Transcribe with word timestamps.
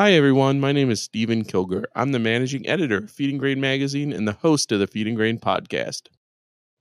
Hi, 0.00 0.12
everyone. 0.12 0.60
My 0.60 0.72
name 0.72 0.90
is 0.90 1.02
Steven 1.02 1.44
Kilger. 1.44 1.84
I'm 1.94 2.12
the 2.12 2.18
managing 2.18 2.66
editor 2.66 2.96
of 2.96 3.10
Feed 3.10 3.28
and 3.28 3.38
Grain 3.38 3.60
Magazine 3.60 4.14
and 4.14 4.26
the 4.26 4.32
host 4.32 4.72
of 4.72 4.78
the 4.78 4.86
Feed 4.86 5.06
and 5.06 5.14
Grain 5.14 5.38
podcast. 5.38 6.08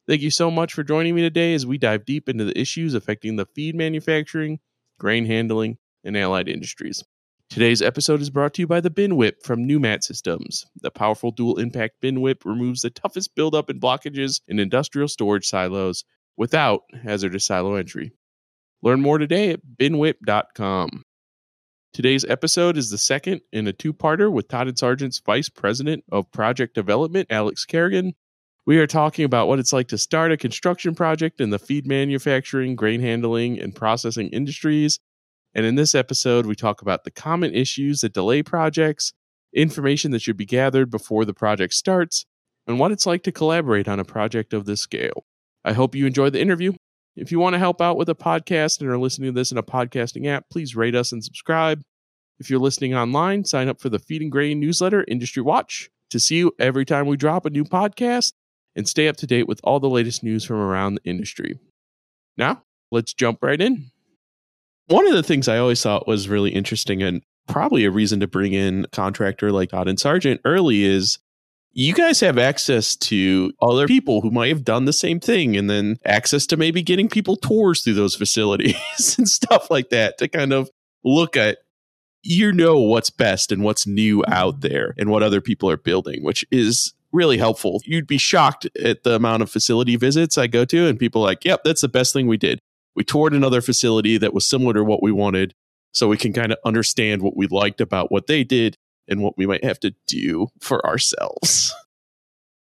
Thank 0.07 0.21
you 0.21 0.31
so 0.31 0.49
much 0.49 0.73
for 0.73 0.85
joining 0.85 1.15
me 1.15 1.21
today 1.21 1.53
as 1.53 1.65
we 1.65 1.77
dive 1.77 2.05
deep 2.05 2.29
into 2.29 2.45
the 2.45 2.57
issues 2.57 2.93
affecting 2.93 3.35
the 3.35 3.45
feed 3.45 3.75
manufacturing, 3.75 4.59
grain 5.01 5.25
handling, 5.25 5.79
and 6.05 6.15
allied 6.15 6.47
industries. 6.47 7.03
Today's 7.49 7.81
episode 7.81 8.21
is 8.21 8.29
brought 8.29 8.53
to 8.53 8.61
you 8.61 8.67
by 8.67 8.79
the 8.79 8.89
Bin 8.89 9.17
Whip 9.17 9.43
from 9.43 9.67
Numat 9.67 10.01
Systems. 10.01 10.65
The 10.81 10.89
powerful 10.89 11.31
dual 11.31 11.59
impact 11.59 11.95
Bin 11.99 12.21
Whip 12.21 12.45
removes 12.45 12.83
the 12.83 12.89
toughest 12.89 13.35
buildup 13.35 13.67
and 13.67 13.81
blockages 13.81 14.39
in 14.47 14.59
industrial 14.59 15.09
storage 15.09 15.45
silos 15.45 16.05
without 16.37 16.83
hazardous 17.03 17.47
silo 17.47 17.75
entry. 17.75 18.13
Learn 18.81 19.01
more 19.01 19.17
today 19.17 19.49
at 19.49 19.59
binwhip.com. 19.77 21.03
Today's 21.91 22.23
episode 22.25 22.77
is 22.77 22.91
the 22.91 22.99
second 22.99 23.41
in 23.51 23.67
a 23.67 23.73
two 23.73 23.93
parter 23.93 24.31
with 24.31 24.47
Todd 24.47 24.67
and 24.67 24.77
Sargent's 24.77 25.19
Vice 25.25 25.49
President 25.49 26.03
of 26.11 26.31
Project 26.31 26.75
Development, 26.75 27.25
Alex 27.31 27.65
Kerrigan. 27.65 28.13
We 28.67 28.77
are 28.77 28.85
talking 28.85 29.25
about 29.25 29.47
what 29.47 29.57
it's 29.57 29.73
like 29.73 29.87
to 29.87 29.97
start 29.97 30.31
a 30.31 30.37
construction 30.37 30.93
project 30.93 31.41
in 31.41 31.49
the 31.49 31.57
feed 31.57 31.87
manufacturing, 31.87 32.75
grain 32.75 33.01
handling, 33.01 33.59
and 33.59 33.75
processing 33.75 34.29
industries. 34.29 34.99
And 35.55 35.65
in 35.65 35.73
this 35.73 35.95
episode, 35.95 36.45
we 36.45 36.53
talk 36.53 36.83
about 36.83 37.05
the 37.05 37.11
common 37.11 37.55
issues 37.55 38.01
that 38.01 38.13
delay 38.13 38.43
projects, 38.43 39.11
information 39.51 40.11
that 40.11 40.21
should 40.21 40.37
be 40.37 40.45
gathered 40.45 40.91
before 40.91 41.25
the 41.25 41.33
project 41.33 41.73
starts, 41.73 42.23
and 42.67 42.77
what 42.77 42.91
it's 42.91 43.07
like 43.07 43.23
to 43.23 43.31
collaborate 43.31 43.87
on 43.87 43.99
a 43.99 44.05
project 44.05 44.53
of 44.53 44.65
this 44.65 44.79
scale. 44.79 45.25
I 45.65 45.73
hope 45.73 45.95
you 45.95 46.05
enjoyed 46.05 46.33
the 46.33 46.41
interview. 46.41 46.73
If 47.19 47.33
you 47.33 47.39
want 47.39 47.53
to 47.53 47.59
help 47.59 47.81
out 47.81 47.97
with 47.97 48.07
a 48.07 48.15
podcast 48.15 48.79
and 48.79 48.89
are 48.89 48.97
listening 48.97 49.33
to 49.33 49.37
this 49.37 49.51
in 49.51 49.57
a 49.57 49.63
podcasting 49.63 50.25
app, 50.27 50.45
please 50.49 50.73
rate 50.73 50.95
us 50.95 51.11
and 51.11 51.21
subscribe. 51.21 51.81
If 52.39 52.49
you're 52.49 52.59
listening 52.59 52.95
online, 52.95 53.43
sign 53.43 53.67
up 53.67 53.81
for 53.81 53.89
the 53.89 53.99
Feed 53.99 54.21
and 54.21 54.31
Grain 54.31 54.57
newsletter, 54.59 55.03
Industry 55.05 55.43
Watch, 55.43 55.89
to 56.11 56.19
see 56.19 56.37
you 56.37 56.53
every 56.59 56.85
time 56.85 57.07
we 57.07 57.17
drop 57.17 57.45
a 57.45 57.49
new 57.49 57.65
podcast 57.65 58.31
and 58.73 58.87
stay 58.87 59.09
up 59.09 59.17
to 59.17 59.27
date 59.27 59.49
with 59.49 59.59
all 59.65 59.81
the 59.81 59.89
latest 59.89 60.23
news 60.23 60.45
from 60.45 60.55
around 60.55 60.95
the 60.95 61.09
industry. 61.09 61.59
Now, 62.37 62.63
let's 62.89 63.13
jump 63.13 63.39
right 63.43 63.59
in. 63.59 63.91
One 64.87 65.05
of 65.05 65.13
the 65.13 65.23
things 65.23 65.49
I 65.49 65.57
always 65.57 65.83
thought 65.83 66.07
was 66.07 66.29
really 66.29 66.51
interesting 66.51 67.03
and 67.03 67.21
probably 67.49 67.83
a 67.83 67.91
reason 67.91 68.21
to 68.21 68.27
bring 68.27 68.53
in 68.53 68.85
a 68.85 68.87
contractor 68.89 69.51
like 69.51 69.71
Todd 69.71 69.89
and 69.89 69.99
Sargent 69.99 70.39
early 70.45 70.83
is 70.83 71.19
you 71.71 71.93
guys 71.93 72.19
have 72.19 72.37
access 72.37 72.95
to 72.95 73.51
other 73.61 73.87
people 73.87 74.21
who 74.21 74.31
might 74.31 74.49
have 74.49 74.63
done 74.63 74.85
the 74.85 74.93
same 74.93 75.19
thing 75.19 75.55
and 75.55 75.69
then 75.69 75.97
access 76.05 76.45
to 76.47 76.57
maybe 76.57 76.81
getting 76.81 77.07
people 77.07 77.35
tours 77.35 77.83
through 77.83 77.93
those 77.93 78.15
facilities 78.17 79.15
and 79.17 79.27
stuff 79.27 79.69
like 79.69 79.89
that 79.89 80.17
to 80.17 80.27
kind 80.27 80.53
of 80.53 80.69
look 81.03 81.37
at 81.37 81.59
you 82.21 82.51
know 82.51 82.79
what's 82.79 83.09
best 83.09 83.51
and 83.51 83.63
what's 83.63 83.87
new 83.87 84.23
out 84.27 84.55
mm-hmm. 84.55 84.67
there 84.67 84.93
and 84.97 85.09
what 85.09 85.23
other 85.23 85.41
people 85.41 85.69
are 85.69 85.77
building 85.77 86.23
which 86.23 86.45
is 86.51 86.93
really 87.11 87.39
helpful. 87.39 87.81
You'd 87.85 88.05
be 88.05 88.19
shocked 88.19 88.67
at 88.83 89.01
the 89.03 89.15
amount 89.15 89.41
of 89.41 89.49
facility 89.49 89.95
visits 89.95 90.37
i 90.37 90.47
go 90.47 90.65
to 90.65 90.87
and 90.87 90.99
people 90.99 91.23
are 91.23 91.27
like 91.27 91.45
yep 91.45 91.61
that's 91.63 91.81
the 91.81 91.87
best 91.87 92.13
thing 92.13 92.27
we 92.27 92.37
did. 92.37 92.59
We 92.95 93.03
toured 93.03 93.33
another 93.33 93.61
facility 93.61 94.17
that 94.17 94.33
was 94.33 94.47
similar 94.47 94.73
to 94.73 94.83
what 94.83 95.01
we 95.01 95.11
wanted 95.11 95.53
so 95.91 96.07
we 96.07 96.17
can 96.17 96.33
kind 96.33 96.51
of 96.51 96.57
understand 96.65 97.21
what 97.21 97.37
we 97.37 97.47
liked 97.47 97.81
about 97.81 98.11
what 98.11 98.27
they 98.27 98.43
did 98.43 98.77
and 99.09 99.21
what 99.21 99.37
we 99.37 99.45
might 99.45 99.63
have 99.63 99.79
to 99.81 99.93
do 100.07 100.47
for 100.61 100.85
ourselves. 100.85 101.73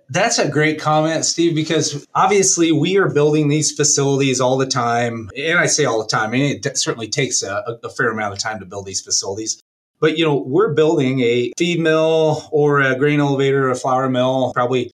That's 0.10 0.40
a 0.40 0.48
great 0.48 0.80
comment, 0.80 1.26
Steve, 1.26 1.54
because 1.54 2.08
obviously 2.16 2.72
we 2.72 2.98
are 2.98 3.10
building 3.10 3.50
these 3.50 3.74
facilities 3.74 4.40
all 4.40 4.58
the 4.58 4.66
time. 4.66 5.30
And 5.36 5.60
I 5.60 5.66
say 5.66 5.84
all 5.84 6.02
the 6.02 6.08
time, 6.08 6.30
I 6.30 6.32
mean, 6.32 6.62
it 6.64 6.78
certainly 6.78 7.10
takes 7.10 7.44
a, 7.44 7.78
a 7.84 7.90
fair 7.90 8.10
amount 8.10 8.34
of 8.34 8.40
time 8.40 8.60
to 8.62 8.66
build 8.66 8.86
these 8.86 9.02
facilities. 9.02 9.62
But, 10.00 10.18
you 10.18 10.24
know, 10.24 10.38
we're 10.38 10.74
building 10.74 11.20
a 11.22 11.52
feed 11.58 11.80
mill 11.82 12.48
or 12.52 12.80
a 12.80 12.96
grain 12.98 13.20
elevator, 13.20 13.70
a 13.70 13.76
flour 13.76 14.10
mill, 14.10 14.54
probably 14.54 14.92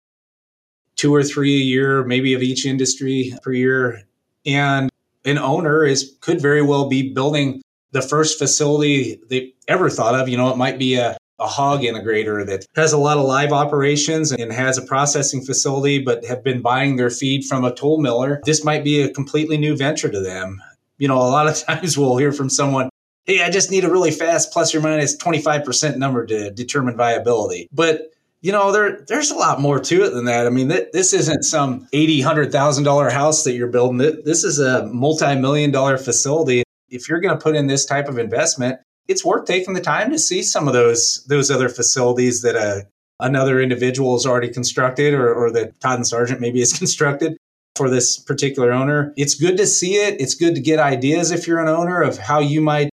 two 0.96 1.14
or 1.14 1.22
three 1.22 1.56
a 1.56 1.64
year, 1.64 2.04
maybe 2.04 2.32
of 2.32 2.42
each 2.42 2.64
industry 2.64 3.34
per 3.42 3.52
year. 3.52 4.04
And 4.46 4.88
an 5.24 5.38
owner 5.38 5.84
is 5.84 6.16
could 6.20 6.40
very 6.40 6.62
well 6.62 6.88
be 6.88 7.12
building 7.12 7.60
the 7.90 8.02
first 8.02 8.38
facility 8.38 9.20
they 9.28 9.52
ever 9.68 9.90
thought 9.90 10.14
of. 10.14 10.28
You 10.28 10.36
know, 10.38 10.50
it 10.50 10.56
might 10.56 10.78
be 10.78 10.94
a 10.94 11.18
a 11.42 11.46
hog 11.46 11.80
integrator 11.80 12.46
that 12.46 12.66
has 12.76 12.92
a 12.92 12.98
lot 12.98 13.18
of 13.18 13.24
live 13.24 13.52
operations 13.52 14.32
and 14.32 14.52
has 14.52 14.78
a 14.78 14.82
processing 14.82 15.44
facility, 15.44 15.98
but 15.98 16.24
have 16.24 16.44
been 16.44 16.62
buying 16.62 16.96
their 16.96 17.10
feed 17.10 17.44
from 17.44 17.64
a 17.64 17.74
toll 17.74 18.00
miller. 18.00 18.40
This 18.44 18.64
might 18.64 18.84
be 18.84 19.02
a 19.02 19.12
completely 19.12 19.58
new 19.58 19.76
venture 19.76 20.08
to 20.08 20.20
them. 20.20 20.62
You 20.98 21.08
know, 21.08 21.16
a 21.16 21.28
lot 21.28 21.48
of 21.48 21.56
times 21.66 21.98
we'll 21.98 22.16
hear 22.16 22.32
from 22.32 22.48
someone, 22.48 22.88
hey, 23.24 23.42
I 23.42 23.50
just 23.50 23.70
need 23.70 23.84
a 23.84 23.90
really 23.90 24.12
fast 24.12 24.52
plus 24.52 24.74
or 24.74 24.80
minus 24.80 25.16
25% 25.16 25.96
number 25.96 26.24
to 26.26 26.50
determine 26.50 26.96
viability. 26.96 27.68
But 27.72 28.08
you 28.42 28.50
know, 28.50 28.72
there 28.72 29.04
there's 29.06 29.30
a 29.30 29.36
lot 29.36 29.60
more 29.60 29.78
to 29.78 30.02
it 30.02 30.10
than 30.10 30.24
that. 30.24 30.48
I 30.48 30.50
mean, 30.50 30.68
th- 30.68 30.88
this 30.92 31.12
isn't 31.12 31.44
some 31.44 31.86
eighty, 31.92 32.20
hundred 32.20 32.50
thousand 32.50 32.82
dollar 32.82 33.08
house 33.08 33.44
that 33.44 33.52
you're 33.52 33.68
building. 33.68 33.98
This 33.98 34.42
is 34.42 34.58
a 34.58 34.84
multi 34.86 35.36
million 35.36 35.70
dollar 35.70 35.96
facility. 35.96 36.64
If 36.90 37.08
you're 37.08 37.20
going 37.20 37.38
to 37.38 37.40
put 37.40 37.54
in 37.54 37.68
this 37.68 37.86
type 37.86 38.08
of 38.08 38.18
investment, 38.18 38.80
it's 39.08 39.24
worth 39.24 39.46
taking 39.46 39.74
the 39.74 39.80
time 39.80 40.10
to 40.10 40.18
see 40.18 40.42
some 40.42 40.68
of 40.68 40.74
those 40.74 41.24
those 41.28 41.50
other 41.50 41.68
facilities 41.68 42.42
that 42.42 42.56
uh, 42.56 42.82
another 43.20 43.60
individual 43.60 44.14
has 44.14 44.26
already 44.26 44.48
constructed 44.48 45.14
or, 45.14 45.32
or 45.32 45.50
that 45.52 45.78
Todd 45.80 45.96
and 45.96 46.06
Sargent 46.06 46.40
maybe 46.40 46.60
has 46.60 46.72
constructed 46.78 47.36
for 47.74 47.88
this 47.88 48.18
particular 48.18 48.72
owner. 48.72 49.12
It's 49.16 49.34
good 49.34 49.56
to 49.56 49.66
see 49.66 49.94
it. 49.94 50.20
It's 50.20 50.34
good 50.34 50.54
to 50.54 50.60
get 50.60 50.78
ideas 50.78 51.30
if 51.30 51.46
you're 51.46 51.60
an 51.60 51.68
owner 51.68 52.02
of 52.02 52.18
how 52.18 52.40
you 52.40 52.60
might 52.60 52.90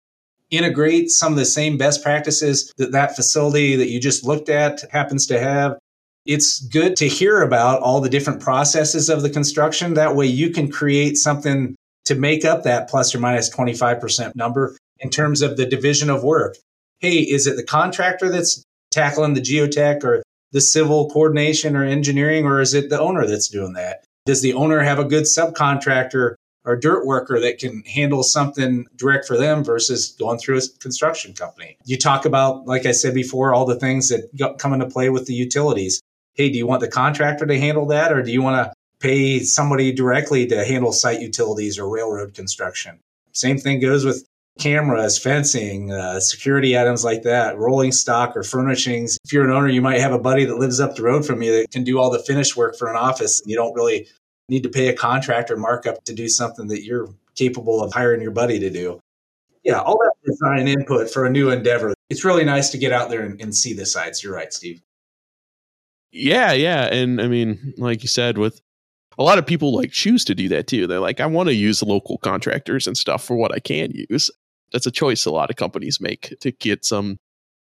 integrate 0.50 1.09
some 1.09 1.34
of 1.34 1.38
the 1.38 1.46
same 1.46 1.78
best 1.78 2.03
practices 2.03 2.72
that 2.78 2.91
that 2.91 3.16
facility 3.16 3.75
that 3.75 3.90
you 3.90 4.00
just 4.00 4.23
looked 4.23 4.50
at 4.50 4.84
happens 4.91 5.25
to 5.28 5.40
have. 5.40 5.78
It's 6.25 6.59
good 6.59 6.96
to 6.97 7.07
hear 7.07 7.41
about 7.41 7.81
all 7.81 8.01
the 8.01 8.09
different 8.09 8.41
processes 8.41 9.09
of 9.09 9.22
the 9.22 9.29
construction. 9.29 9.94
That 9.94 10.16
way 10.16 10.25
you 10.25 10.51
can 10.51 10.69
create 10.69 11.17
something 11.17 11.75
to 12.06 12.16
make 12.16 12.46
up 12.46 12.63
that 12.63 12.90
plus 12.90 13.13
or 13.16 13.19
minus 13.19 13.53
25% 13.53 14.35
number 14.35 14.75
in 15.00 15.09
terms 15.09 15.41
of 15.41 15.58
the 15.58 15.66
division 15.66 16.09
of 16.09 16.24
work. 16.24 16.58
Hey, 17.00 17.19
is 17.19 17.47
it 17.47 17.56
the 17.56 17.63
contractor 17.63 18.30
that's 18.30 18.63
tackling 18.91 19.34
the 19.34 19.41
geotech 19.41 20.03
or 20.03 20.24
the 20.52 20.62
civil 20.62 21.09
coordination 21.09 21.75
or 21.75 21.84
engineering, 21.84 22.46
or 22.46 22.62
is 22.62 22.74
it 22.74 22.90
the 22.90 23.00
owner 23.00 23.28
that's 23.28 23.50
doing 23.50 23.74
that? 23.74 24.03
Does 24.25 24.41
the 24.41 24.53
owner 24.53 24.80
have 24.80 25.00
a 25.00 25.06
good 25.06 25.25
subcontractor 25.25 26.35
or 26.66 26.75
dirt 26.75 27.06
worker 27.06 27.40
that 27.40 27.59
can 27.59 27.81
handle 27.84 28.24
something 28.24 28.85
direct 28.96 29.25
for 29.25 29.38
them 29.38 29.63
versus 29.63 30.16
going 30.19 30.40
through 30.40 30.58
a 30.58 30.80
construction 30.80 31.34
company? 31.34 31.78
You 31.85 31.97
talk 31.97 32.25
about, 32.25 32.66
like 32.66 32.85
I 32.85 32.91
said 32.91 33.14
before, 33.14 33.53
all 33.53 33.66
the 33.66 33.79
things 33.79 34.09
that 34.09 34.29
come 34.58 34.74
into 34.74 34.90
play 34.90 35.09
with 35.09 35.28
the 35.28 35.34
utilities. 35.34 36.02
Hey, 36.34 36.50
do 36.50 36.58
you 36.58 36.68
want 36.68 36.81
the 36.81 36.88
contractor 36.88 37.46
to 37.46 37.59
handle 37.59 37.85
that, 37.88 38.12
or 38.12 38.22
do 38.22 38.31
you 38.31 38.41
want 38.41 38.66
to 38.66 38.74
pay 39.00 39.40
somebody 39.40 39.91
directly 39.91 40.47
to 40.47 40.66
handle 40.66 40.91
site 40.91 41.22
utilities 41.22 41.78
or 41.78 41.90
railroad 41.90 42.34
construction? 42.34 43.00
Same 43.34 43.58
thing 43.58 43.79
goes 43.79 44.06
with 44.06 44.25
cameras, 44.57 45.18
fencing, 45.18 45.91
uh, 45.91 46.19
security 46.19 46.78
items 46.78 47.03
like 47.03 47.23
that, 47.23 47.57
rolling 47.57 47.91
stock 47.91 48.35
or 48.35 48.44
furnishings. 48.44 49.18
If 49.23 49.34
you're 49.34 49.45
an 49.45 49.51
owner, 49.51 49.68
you 49.68 49.81
might 49.81 50.00
have 50.00 50.13
a 50.13 50.19
buddy 50.19 50.45
that 50.45 50.57
lives 50.57 50.79
up 50.79 50.95
the 50.95 51.03
road 51.03 51.25
from 51.25 51.41
you 51.41 51.51
that 51.53 51.72
can 51.72 51.84
do 51.84 52.00
all 52.00 52.09
the 52.09 52.19
finish 52.19 52.56
work 52.56 52.78
for 52.78 52.90
an 52.90 52.96
office. 52.96 53.40
And 53.41 53.50
you 53.50 53.56
don't 53.56 53.73
really 53.73 54.07
need 54.50 54.63
to 54.63 54.69
pay 54.69 54.88
a 54.88 54.94
contractor 54.94 55.57
markup 55.57 56.03
to 56.06 56.13
do 56.13 56.28
something 56.28 56.67
that 56.67 56.84
you're 56.84 57.09
capable 57.35 57.84
of 57.84 57.94
hiring 57.94 58.22
your 58.22 58.31
buddy 58.31 58.59
to 58.59 58.69
do. 58.69 59.00
Yeah, 59.63 59.79
all 59.79 59.97
that 59.97 60.13
design 60.25 60.67
input 60.67 61.09
for 61.09 61.25
a 61.25 61.29
new 61.29 61.50
endeavor. 61.50 61.94
It's 62.09 62.23
really 62.23 62.46
nice 62.46 62.69
to 62.69 62.78
get 62.78 62.94
out 62.94 63.09
there 63.09 63.22
and, 63.22 63.40
and 63.41 63.53
see 63.53 63.73
the 63.73 63.85
sites. 63.85 64.23
You're 64.23 64.34
right, 64.34 64.53
Steve. 64.53 64.81
Yeah, 66.12 66.53
yeah. 66.53 66.85
And 66.85 67.22
I 67.22 67.28
mean, 67.28 67.73
like 67.78 68.01
you 68.01 68.07
said, 68.07 68.38
with 68.38 68.62
a 69.17 69.23
lot 69.23 69.38
of 69.38 69.46
people 69.46 69.75
like 69.75 69.91
choose 69.91 70.23
to 70.25 70.35
do 70.35 70.47
that 70.50 70.67
too. 70.67 70.88
They're 70.88 71.00
like, 71.00 71.19
I 71.19 71.25
want 71.25 71.50
to 71.50 71.56
use 71.56 71.84
local 71.84 72.17
contractors 72.19 72.88
and 72.88 72.97
stuff 72.97 73.23
for 73.23 73.35
what 73.35 73.53
I 73.53 73.59
can 73.59 73.91
use 74.09 74.31
that's 74.72 74.85
a 74.85 74.91
choice 74.91 75.25
a 75.25 75.31
lot 75.31 75.50
of 75.50 75.55
companies 75.55 76.00
make 76.01 76.35
to 76.39 76.51
get 76.51 76.85
some 76.85 77.17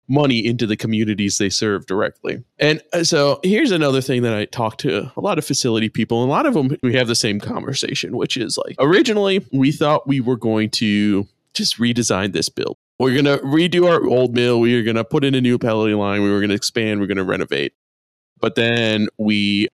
money 0.09 0.45
into 0.45 0.67
the 0.67 0.77
communities 0.77 1.39
they 1.39 1.49
serve 1.49 1.87
directly. 1.87 2.45
And 2.59 2.83
uh, 2.93 3.05
so 3.05 3.41
here's 3.43 3.71
another 3.71 4.01
thing 4.01 4.23
that 4.23 4.35
I 4.35 4.45
talk 4.45 4.79
to 4.79 5.11
a 5.17 5.21
lot 5.21 5.39
of 5.39 5.45
facility 5.45 5.89
people, 5.89 6.23
and 6.23 6.31
a 6.31 6.33
lot 6.33 6.47
of 6.47 6.55
them 6.55 6.77
we 6.83 6.95
have 6.95 7.09
the 7.09 7.15
same 7.15 7.41
conversation, 7.41 8.17
which 8.17 8.37
is 8.37 8.59
like 8.67 8.77
originally 8.79 9.47
we 9.53 9.73
thought 9.73 10.07
we 10.07 10.21
were 10.21 10.37
going 10.37 10.71
to 10.71 11.27
just 11.55 11.79
redesign 11.79 12.33
this 12.33 12.49
build. 12.49 12.77
We're 12.99 13.21
going 13.21 13.39
to 13.39 13.45
redo 13.45 13.89
our 13.91 14.07
old 14.07 14.35
mill. 14.35 14.61
We 14.61 14.79
are 14.79 14.83
going 14.83 14.97
to 14.97 15.05
put 15.05 15.25
in 15.25 15.35
a 15.35 15.41
new 15.41 15.59
pellet 15.59 15.97
line. 15.97 16.23
We 16.23 16.31
were 16.31 16.39
going 16.39 16.51
to 16.51 16.55
expand. 16.55 17.01
We're 17.01 17.07
going 17.07 17.17
to 17.17 17.25
renovate. 17.25 17.73
But 18.41 18.55
then 18.55 19.09
we 19.19 19.69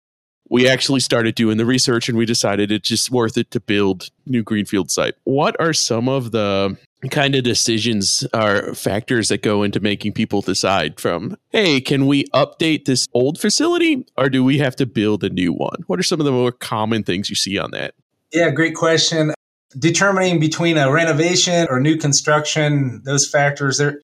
we 0.48 0.68
actually 0.68 1.00
started 1.00 1.36
doing 1.36 1.58
the 1.58 1.66
research 1.66 2.08
and 2.08 2.18
we 2.18 2.26
decided 2.26 2.72
it's 2.72 2.88
just 2.88 3.10
worth 3.10 3.36
it 3.36 3.50
to 3.52 3.60
build 3.60 4.10
new 4.26 4.42
greenfield 4.42 4.90
site. 4.90 5.14
What 5.24 5.58
are 5.60 5.72
some 5.72 6.08
of 6.08 6.32
the 6.32 6.76
kind 7.08 7.34
of 7.34 7.44
decisions 7.44 8.26
are 8.34 8.74
factors 8.74 9.28
that 9.28 9.42
go 9.42 9.62
into 9.62 9.80
making 9.80 10.12
people 10.12 10.42
decide 10.42 11.00
from 11.00 11.36
hey 11.50 11.80
can 11.80 12.06
we 12.06 12.24
update 12.34 12.84
this 12.84 13.06
old 13.14 13.40
facility 13.40 14.04
or 14.18 14.28
do 14.28 14.44
we 14.44 14.58
have 14.58 14.76
to 14.76 14.84
build 14.84 15.24
a 15.24 15.30
new 15.30 15.52
one 15.52 15.82
what 15.86 15.98
are 15.98 16.02
some 16.02 16.20
of 16.20 16.26
the 16.26 16.32
more 16.32 16.52
common 16.52 17.02
things 17.02 17.30
you 17.30 17.36
see 17.36 17.58
on 17.58 17.70
that 17.70 17.94
yeah 18.32 18.50
great 18.50 18.74
question 18.74 19.32
determining 19.78 20.38
between 20.38 20.76
a 20.76 20.92
renovation 20.92 21.66
or 21.70 21.80
new 21.80 21.96
construction 21.96 23.00
those 23.04 23.26
factors 23.26 23.78
they're 23.78 24.00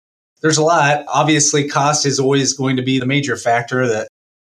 there's 0.45 0.57
a 0.57 0.63
lot. 0.63 1.03
Obviously, 1.07 1.67
cost 1.67 2.05
is 2.05 2.19
always 2.19 2.53
going 2.53 2.75
to 2.75 2.83
be 2.83 2.99
the 2.99 3.07
major 3.07 3.35
factor 3.35 3.87
that 3.87 4.07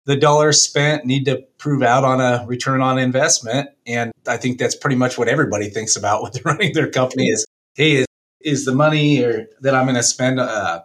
the 0.04 0.18
dollars 0.18 0.62
spent 0.62 1.06
need 1.06 1.24
to 1.25 1.42
prove 1.57 1.81
out 1.81 2.04
on 2.04 2.19
a 2.19 2.45
return 2.45 2.81
on 2.81 2.98
investment. 2.98 3.69
And 3.86 4.12
I 4.28 4.36
think 4.36 4.57
that's 4.57 4.75
pretty 4.75 4.98
much 4.98 5.18
what 5.18 5.30
everybody 5.30 5.69
thinks 5.69 5.95
about 5.95 6.22
when 6.24 6.31
they're 6.33 6.44
running 6.44 6.74
their 6.74 6.92
company 6.92 7.28
is, 7.28 7.45
hey, 7.75 8.06
is, 8.47 8.65
the 8.65 8.73
money 8.73 9.23
or 9.23 9.47
that 9.61 9.75
I'm 9.75 9.85
going 9.85 9.95
to 9.95 10.03
spend 10.03 10.39
uh, 10.39 10.81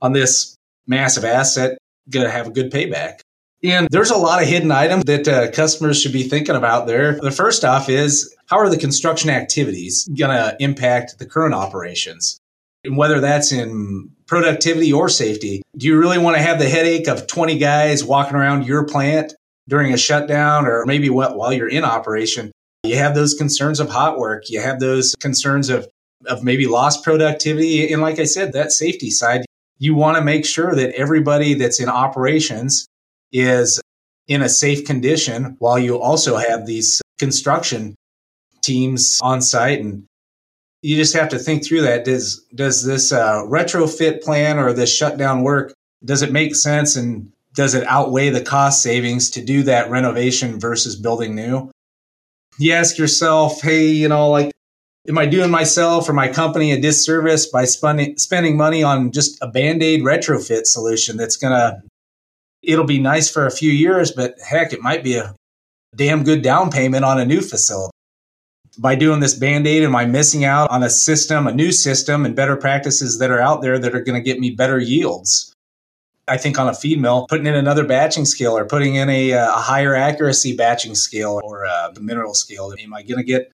on 0.00 0.12
this 0.12 0.56
massive 0.86 1.24
asset 1.24 1.78
going 2.10 2.26
to 2.26 2.30
have 2.30 2.48
a 2.48 2.50
good 2.50 2.70
payback? 2.70 3.20
And 3.64 3.88
there's 3.90 4.10
a 4.10 4.18
lot 4.18 4.42
of 4.42 4.48
hidden 4.48 4.72
items 4.72 5.04
that 5.04 5.28
uh, 5.28 5.50
customers 5.52 6.00
should 6.00 6.12
be 6.12 6.24
thinking 6.24 6.56
about 6.56 6.86
there. 6.86 7.20
The 7.20 7.30
first 7.30 7.64
off 7.64 7.88
is 7.88 8.34
how 8.46 8.58
are 8.58 8.68
the 8.68 8.76
construction 8.76 9.30
activities 9.30 10.08
going 10.18 10.36
to 10.36 10.56
impact 10.58 11.18
the 11.18 11.26
current 11.26 11.54
operations? 11.54 12.40
And 12.84 12.96
whether 12.96 13.20
that's 13.20 13.52
in 13.52 14.10
productivity 14.26 14.92
or 14.92 15.08
safety, 15.08 15.62
do 15.76 15.86
you 15.86 15.98
really 15.98 16.18
want 16.18 16.36
to 16.36 16.42
have 16.42 16.58
the 16.58 16.68
headache 16.68 17.06
of 17.06 17.28
20 17.28 17.58
guys 17.58 18.02
walking 18.02 18.34
around 18.34 18.66
your 18.66 18.84
plant 18.84 19.34
during 19.68 19.92
a 19.92 19.96
shutdown 19.96 20.66
or 20.66 20.84
maybe 20.84 21.08
while 21.08 21.52
you're 21.52 21.68
in 21.68 21.84
operation? 21.84 22.50
You 22.82 22.96
have 22.96 23.14
those 23.14 23.34
concerns 23.34 23.78
of 23.78 23.88
hot 23.88 24.18
work. 24.18 24.50
You 24.50 24.60
have 24.60 24.80
those 24.80 25.14
concerns 25.20 25.70
of, 25.70 25.86
of 26.26 26.42
maybe 26.42 26.66
lost 26.66 27.04
productivity. 27.04 27.92
And 27.92 28.02
like 28.02 28.18
I 28.18 28.24
said, 28.24 28.52
that 28.52 28.72
safety 28.72 29.10
side, 29.10 29.44
you 29.78 29.94
want 29.94 30.16
to 30.16 30.22
make 30.22 30.44
sure 30.44 30.74
that 30.74 30.94
everybody 30.94 31.54
that's 31.54 31.80
in 31.80 31.88
operations 31.88 32.86
is 33.32 33.80
in 34.28 34.42
a 34.42 34.48
safe 34.48 34.84
condition 34.84 35.56
while 35.58 35.78
you 35.78 36.00
also 36.00 36.36
have 36.36 36.66
these 36.66 37.02
construction 37.18 37.94
teams 38.62 39.18
on 39.22 39.42
site. 39.42 39.80
And 39.80 40.04
you 40.82 40.96
just 40.96 41.14
have 41.14 41.28
to 41.30 41.38
think 41.38 41.64
through 41.64 41.82
that. 41.82 42.04
Does 42.04 42.44
does 42.54 42.84
this 42.84 43.12
uh, 43.12 43.42
retrofit 43.44 44.22
plan 44.22 44.58
or 44.58 44.72
this 44.72 44.94
shutdown 44.94 45.42
work 45.42 45.74
does 46.04 46.22
it 46.22 46.32
make 46.32 46.54
sense? 46.54 46.96
And 46.96 47.32
does 47.54 47.74
it 47.74 47.86
outweigh 47.86 48.30
the 48.30 48.40
cost 48.40 48.82
savings 48.82 49.30
to 49.30 49.44
do 49.44 49.62
that 49.64 49.90
renovation 49.90 50.58
versus 50.58 50.96
building 50.96 51.34
new? 51.34 51.70
You 52.58 52.72
ask 52.72 52.98
yourself 52.98 53.62
hey 53.62 53.88
you 53.88 54.08
know 54.08 54.30
like 54.30 54.51
am 55.08 55.18
i 55.18 55.26
doing 55.26 55.50
myself 55.50 56.08
or 56.08 56.12
my 56.12 56.28
company 56.28 56.72
a 56.72 56.80
disservice 56.80 57.46
by 57.46 57.64
spending 57.64 58.16
spending 58.16 58.56
money 58.56 58.82
on 58.82 59.10
just 59.10 59.36
a 59.42 59.48
band-aid 59.48 60.02
retrofit 60.02 60.66
solution 60.66 61.16
that's 61.16 61.36
going 61.36 61.52
to 61.52 61.82
it'll 62.62 62.84
be 62.84 63.00
nice 63.00 63.30
for 63.30 63.46
a 63.46 63.50
few 63.50 63.70
years, 63.70 64.12
but 64.12 64.36
heck, 64.40 64.72
it 64.72 64.80
might 64.80 65.02
be 65.02 65.16
a 65.16 65.34
damn 65.94 66.24
good 66.24 66.42
down 66.42 66.70
payment 66.70 67.04
on 67.04 67.18
a 67.18 67.24
new 67.24 67.40
facility. 67.40 67.90
By 68.78 68.94
doing 68.94 69.20
this 69.20 69.34
band 69.34 69.66
aid, 69.66 69.82
am 69.82 69.94
I 69.94 70.06
missing 70.06 70.44
out 70.44 70.70
on 70.70 70.82
a 70.82 70.88
system, 70.88 71.46
a 71.46 71.52
new 71.52 71.72
system, 71.72 72.24
and 72.24 72.34
better 72.34 72.56
practices 72.56 73.18
that 73.18 73.30
are 73.30 73.40
out 73.40 73.60
there 73.60 73.78
that 73.78 73.94
are 73.94 74.00
going 74.00 74.18
to 74.18 74.24
get 74.24 74.40
me 74.40 74.50
better 74.50 74.78
yields? 74.78 75.52
I 76.26 76.38
think 76.38 76.58
on 76.58 76.68
a 76.68 76.74
feed 76.74 77.00
mill, 77.00 77.26
putting 77.26 77.46
in 77.46 77.54
another 77.54 77.84
batching 77.84 78.24
scale 78.24 78.56
or 78.56 78.64
putting 78.64 78.94
in 78.94 79.10
a, 79.10 79.32
a 79.32 79.50
higher 79.50 79.94
accuracy 79.94 80.56
batching 80.56 80.94
scale 80.94 81.40
or 81.44 81.66
uh, 81.66 81.90
the 81.90 82.00
mineral 82.00 82.32
scale, 82.32 82.72
am 82.78 82.94
I 82.94 83.02
going 83.02 83.18
to 83.18 83.24
get 83.24 83.52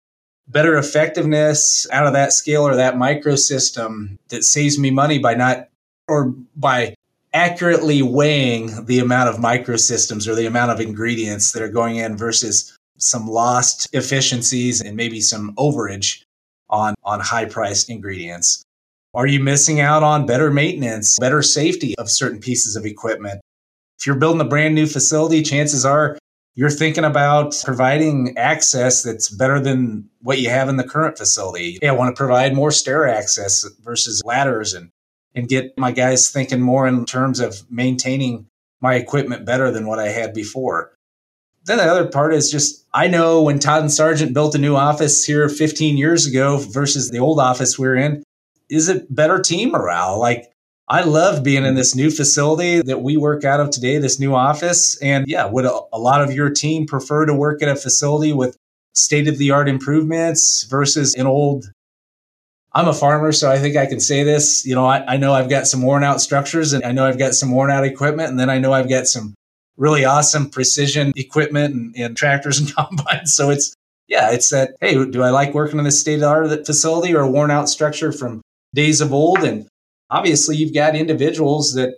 better 0.48 0.78
effectiveness 0.78 1.88
out 1.92 2.06
of 2.06 2.14
that 2.14 2.34
scale 2.34 2.68
or 2.68 2.76
that 2.76 2.96
microsystem 2.96 4.18
that 4.30 4.44
saves 4.44 4.78
me 4.78 4.92
money 4.92 5.18
by 5.18 5.34
not 5.34 5.70
or 6.08 6.34
by 6.56 6.96
accurately 7.34 8.02
weighing 8.02 8.86
the 8.86 9.00
amount 9.00 9.30
of 9.30 9.36
microsystems 9.38 10.28
or 10.28 10.36
the 10.36 10.46
amount 10.46 10.72
of 10.72 10.80
ingredients 10.80 11.52
that 11.52 11.62
are 11.62 11.70
going 11.70 11.98
in 11.98 12.16
versus 12.16 12.78
some 12.98 13.28
lost 13.28 13.90
efficiencies 13.94 14.82
and 14.82 14.96
maybe 14.96 15.20
some 15.20 15.54
overage 15.56 16.24
on, 16.70 16.96
on 17.04 17.20
high 17.20 17.46
priced 17.46 17.90
ingredients? 17.90 18.64
Are 19.14 19.28
you 19.28 19.40
missing 19.40 19.80
out 19.80 20.04
on 20.04 20.26
better 20.26 20.52
maintenance, 20.52 21.18
better 21.20 21.42
safety 21.42 21.96
of 21.98 22.10
certain 22.10 22.40
pieces 22.40 22.76
of 22.76 22.86
equipment? 22.86 23.42
If 24.00 24.06
you're 24.06 24.18
building 24.18 24.42
a 24.42 24.50
brand 24.50 24.76
new 24.76 24.88
facility, 24.88 25.42
chances 25.42 25.86
are 25.86 26.18
you're 26.56 26.70
thinking 26.70 27.04
about 27.04 27.62
providing 27.64 28.38
access 28.38 29.04
that's 29.04 29.30
better 29.30 29.60
than 29.60 30.10
what 30.22 30.40
you 30.40 30.50
have 30.50 30.70
in 30.70 30.78
the 30.78 30.88
current 30.88 31.18
facility. 31.18 31.78
Yeah, 31.82 31.92
I 31.92 31.96
want 31.96 32.16
to 32.16 32.20
provide 32.20 32.56
more 32.56 32.72
stair 32.72 33.08
access 33.08 33.66
versus 33.84 34.24
ladders 34.26 34.74
and 34.74 34.92
and 35.36 35.50
get 35.50 35.78
my 35.78 35.92
guys 35.92 36.32
thinking 36.32 36.62
more 36.62 36.88
in 36.88 37.06
terms 37.06 37.42
of 37.42 37.70
maintaining 37.70 38.48
my 38.80 38.96
equipment 38.96 39.46
better 39.46 39.70
than 39.70 39.86
what 39.86 40.00
I 40.00 40.08
had 40.08 40.34
before. 40.34 40.94
Then 41.66 41.78
the 41.78 41.84
other 41.84 42.08
part 42.08 42.34
is 42.34 42.50
just 42.50 42.86
I 42.94 43.08
know 43.08 43.44
when 43.44 43.60
Todd 43.60 43.82
and 43.82 43.92
Sargent 43.92 44.34
built 44.34 44.56
a 44.56 44.60
new 44.60 44.78
office 44.78 45.26
here 45.26 45.50
15 45.50 45.98
years 45.98 46.26
ago 46.26 46.58
versus 46.58 47.12
the 47.12 47.20
old 47.20 47.40
office 47.40 47.78
we 47.78 47.88
are 47.88 47.96
in, 47.96 48.24
is 48.70 48.88
it 48.88 49.14
better 49.14 49.40
team 49.40 49.72
morale? 49.72 50.18
Like 50.20 50.55
I 50.88 51.02
love 51.02 51.44
being 51.44 51.66
in 51.66 51.76
this 51.76 51.96
new 51.96 52.12
facility 52.12 52.82
that 52.82 53.02
we 53.02 53.18
work 53.18 53.44
out 53.44 53.60
of 53.60 53.72
today, 53.72 53.98
this 53.98 54.20
new 54.20 54.36
office. 54.36 54.96
And 55.02 55.26
yeah, 55.28 55.46
would 55.46 55.66
a, 55.66 55.80
a 55.92 55.98
lot 55.98 56.22
of 56.22 56.32
your 56.32 56.52
team 56.52 56.86
prefer 56.86 57.26
to 57.26 57.34
work 57.34 57.64
at 57.64 57.70
a 57.70 57.76
facility 57.76 58.34
with 58.34 58.56
state 58.94 59.28
of 59.28 59.38
the 59.38 59.52
art 59.52 59.68
improvements 59.68 60.64
versus 60.70 61.16
an 61.16 61.26
old 61.26 61.66
I'm 62.76 62.90
a 62.90 62.94
farmer, 62.94 63.32
so 63.32 63.50
I 63.50 63.58
think 63.58 63.78
I 63.78 63.86
can 63.86 64.02
say 64.02 64.24
this. 64.24 64.66
You 64.66 64.76
know, 64.76 64.86
I, 64.86 65.14
I 65.14 65.18
know 65.18 65.34
I've 65.34 65.50
got 65.50 65.66
some 65.66 65.82
worn 65.82 66.04
out 66.04 66.20
structures 66.20 66.74
and 66.74 66.84
I 66.84 66.92
know 66.92 67.06
I've 67.06 67.18
got 67.18 67.34
some 67.34 67.52
worn 67.52 67.72
out 67.72 67.86
equipment. 67.86 68.30
And 68.30 68.38
then 68.38 68.50
I 68.50 68.58
know 68.58 68.74
I've 68.74 68.90
got 68.90 69.08
some 69.08 69.34
really 69.78 70.04
awesome 70.04 70.50
precision 70.50 71.14
equipment 71.16 71.74
and, 71.74 71.96
and 71.96 72.18
tractors 72.18 72.60
and 72.60 72.76
combines. 72.76 73.34
So 73.34 73.50
it's, 73.50 73.74
yeah, 74.10 74.32
it's 74.32 74.50
that, 74.50 74.76
hey, 74.82 75.06
do 75.06 75.24
I 75.24 75.30
like 75.30 75.54
working 75.54 75.80
in 75.80 75.86
the 75.86 75.92
state 75.92 76.16
of 76.16 76.20
the 76.20 76.28
art 76.28 76.66
facility 76.66 77.16
or 77.16 77.22
a 77.22 77.32
worn 77.32 77.50
out 77.50 77.70
structure 77.70 78.12
from 78.12 78.42
days 78.74 79.00
of 79.00 79.14
old? 79.14 79.46
And 79.46 79.70
obviously, 80.10 80.56
you've 80.58 80.74
got 80.74 80.96
individuals 80.96 81.74
that 81.74 81.96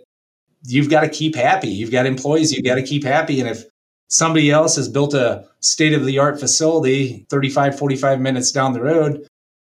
you've 0.64 0.90
got 0.90 1.02
to 1.02 1.08
keep 1.08 1.34
happy. 1.34 1.68
You've 1.68 1.90
got 1.92 2.06
employees 2.06 2.52
you've 2.52 2.64
got 2.64 2.76
to 2.76 2.82
keep 2.82 3.04
happy. 3.04 3.40
And 3.40 3.48
if 3.48 3.64
somebody 4.08 4.50
else 4.50 4.76
has 4.76 4.88
built 4.88 5.14
a 5.14 5.44
state 5.60 5.92
of 5.92 6.04
the 6.04 6.18
art 6.18 6.40
facility 6.40 7.26
35, 7.30 7.78
45 7.78 8.20
minutes 8.20 8.52
down 8.52 8.72
the 8.72 8.82
road, 8.82 9.26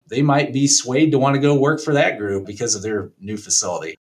they 0.07 0.21
might 0.21 0.53
be 0.53 0.67
swayed 0.67 1.11
to 1.11 1.19
want 1.19 1.35
to 1.35 1.41
go 1.41 1.55
work 1.55 1.81
for 1.81 1.93
that 1.93 2.17
group 2.17 2.45
because 2.45 2.75
of 2.75 2.81
their 2.81 3.11
new 3.19 3.37
facility. 3.37 3.95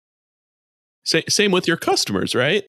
Same 1.05 1.53
with 1.53 1.67
your 1.67 1.77
customers, 1.77 2.35
right? 2.35 2.67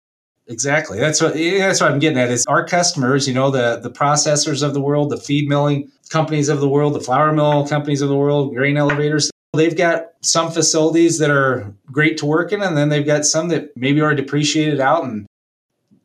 Exactly. 0.47 0.97
That's 0.97 1.21
what 1.21 1.35
that's 1.35 1.79
what 1.79 1.91
I'm 1.91 1.99
getting 1.99 2.17
at. 2.17 2.31
Is 2.31 2.45
our 2.47 2.65
customers, 2.65 3.27
you 3.27 3.33
know, 3.33 3.51
the 3.51 3.79
the 3.81 3.91
processors 3.91 4.63
of 4.63 4.73
the 4.73 4.81
world, 4.81 5.11
the 5.11 5.17
feed 5.17 5.47
milling 5.47 5.91
companies 6.09 6.49
of 6.49 6.59
the 6.59 6.67
world, 6.67 6.95
the 6.95 7.01
flour 7.01 7.31
mill 7.33 7.67
companies 7.67 8.01
of 8.01 8.09
the 8.09 8.15
world, 8.15 8.55
grain 8.55 8.75
elevators. 8.75 9.29
They've 9.53 9.75
got 9.75 10.11
some 10.21 10.51
facilities 10.51 11.17
that 11.19 11.31
are 11.31 11.73
great 11.91 12.17
to 12.19 12.25
work 12.25 12.51
in, 12.51 12.61
and 12.61 12.77
then 12.77 12.89
they've 12.89 13.05
got 13.05 13.25
some 13.25 13.47
that 13.49 13.75
maybe 13.75 14.01
are 14.01 14.13
depreciated 14.13 14.79
out. 14.79 15.03
And 15.03 15.25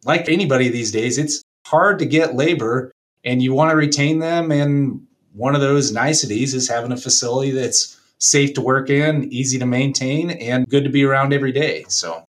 like 0.05 0.29
anybody 0.29 0.69
these 0.69 0.91
days, 0.91 1.19
it's 1.19 1.43
hard 1.67 1.99
to 1.99 2.07
get 2.07 2.35
labor, 2.35 2.91
and 3.25 3.43
you 3.43 3.53
want 3.53 3.71
to 3.71 3.77
retain 3.77 4.21
them. 4.21 4.51
And 4.51 5.07
one 5.33 5.55
of 5.55 5.61
those 5.61 5.93
niceties 5.93 6.55
is 6.55 6.69
having 6.69 6.93
a 6.93 6.97
facility 6.97 7.51
that's 7.51 8.01
safe 8.19 8.55
to 8.55 8.63
work 8.63 8.89
in, 8.89 9.31
easy 9.33 9.59
to 9.59 9.67
maintain, 9.67 10.31
and 10.31 10.67
good 10.69 10.85
to 10.85 10.91
be 10.91 11.05
around 11.05 11.33
every 11.35 11.53
day. 11.53 11.85
So, 11.89 12.25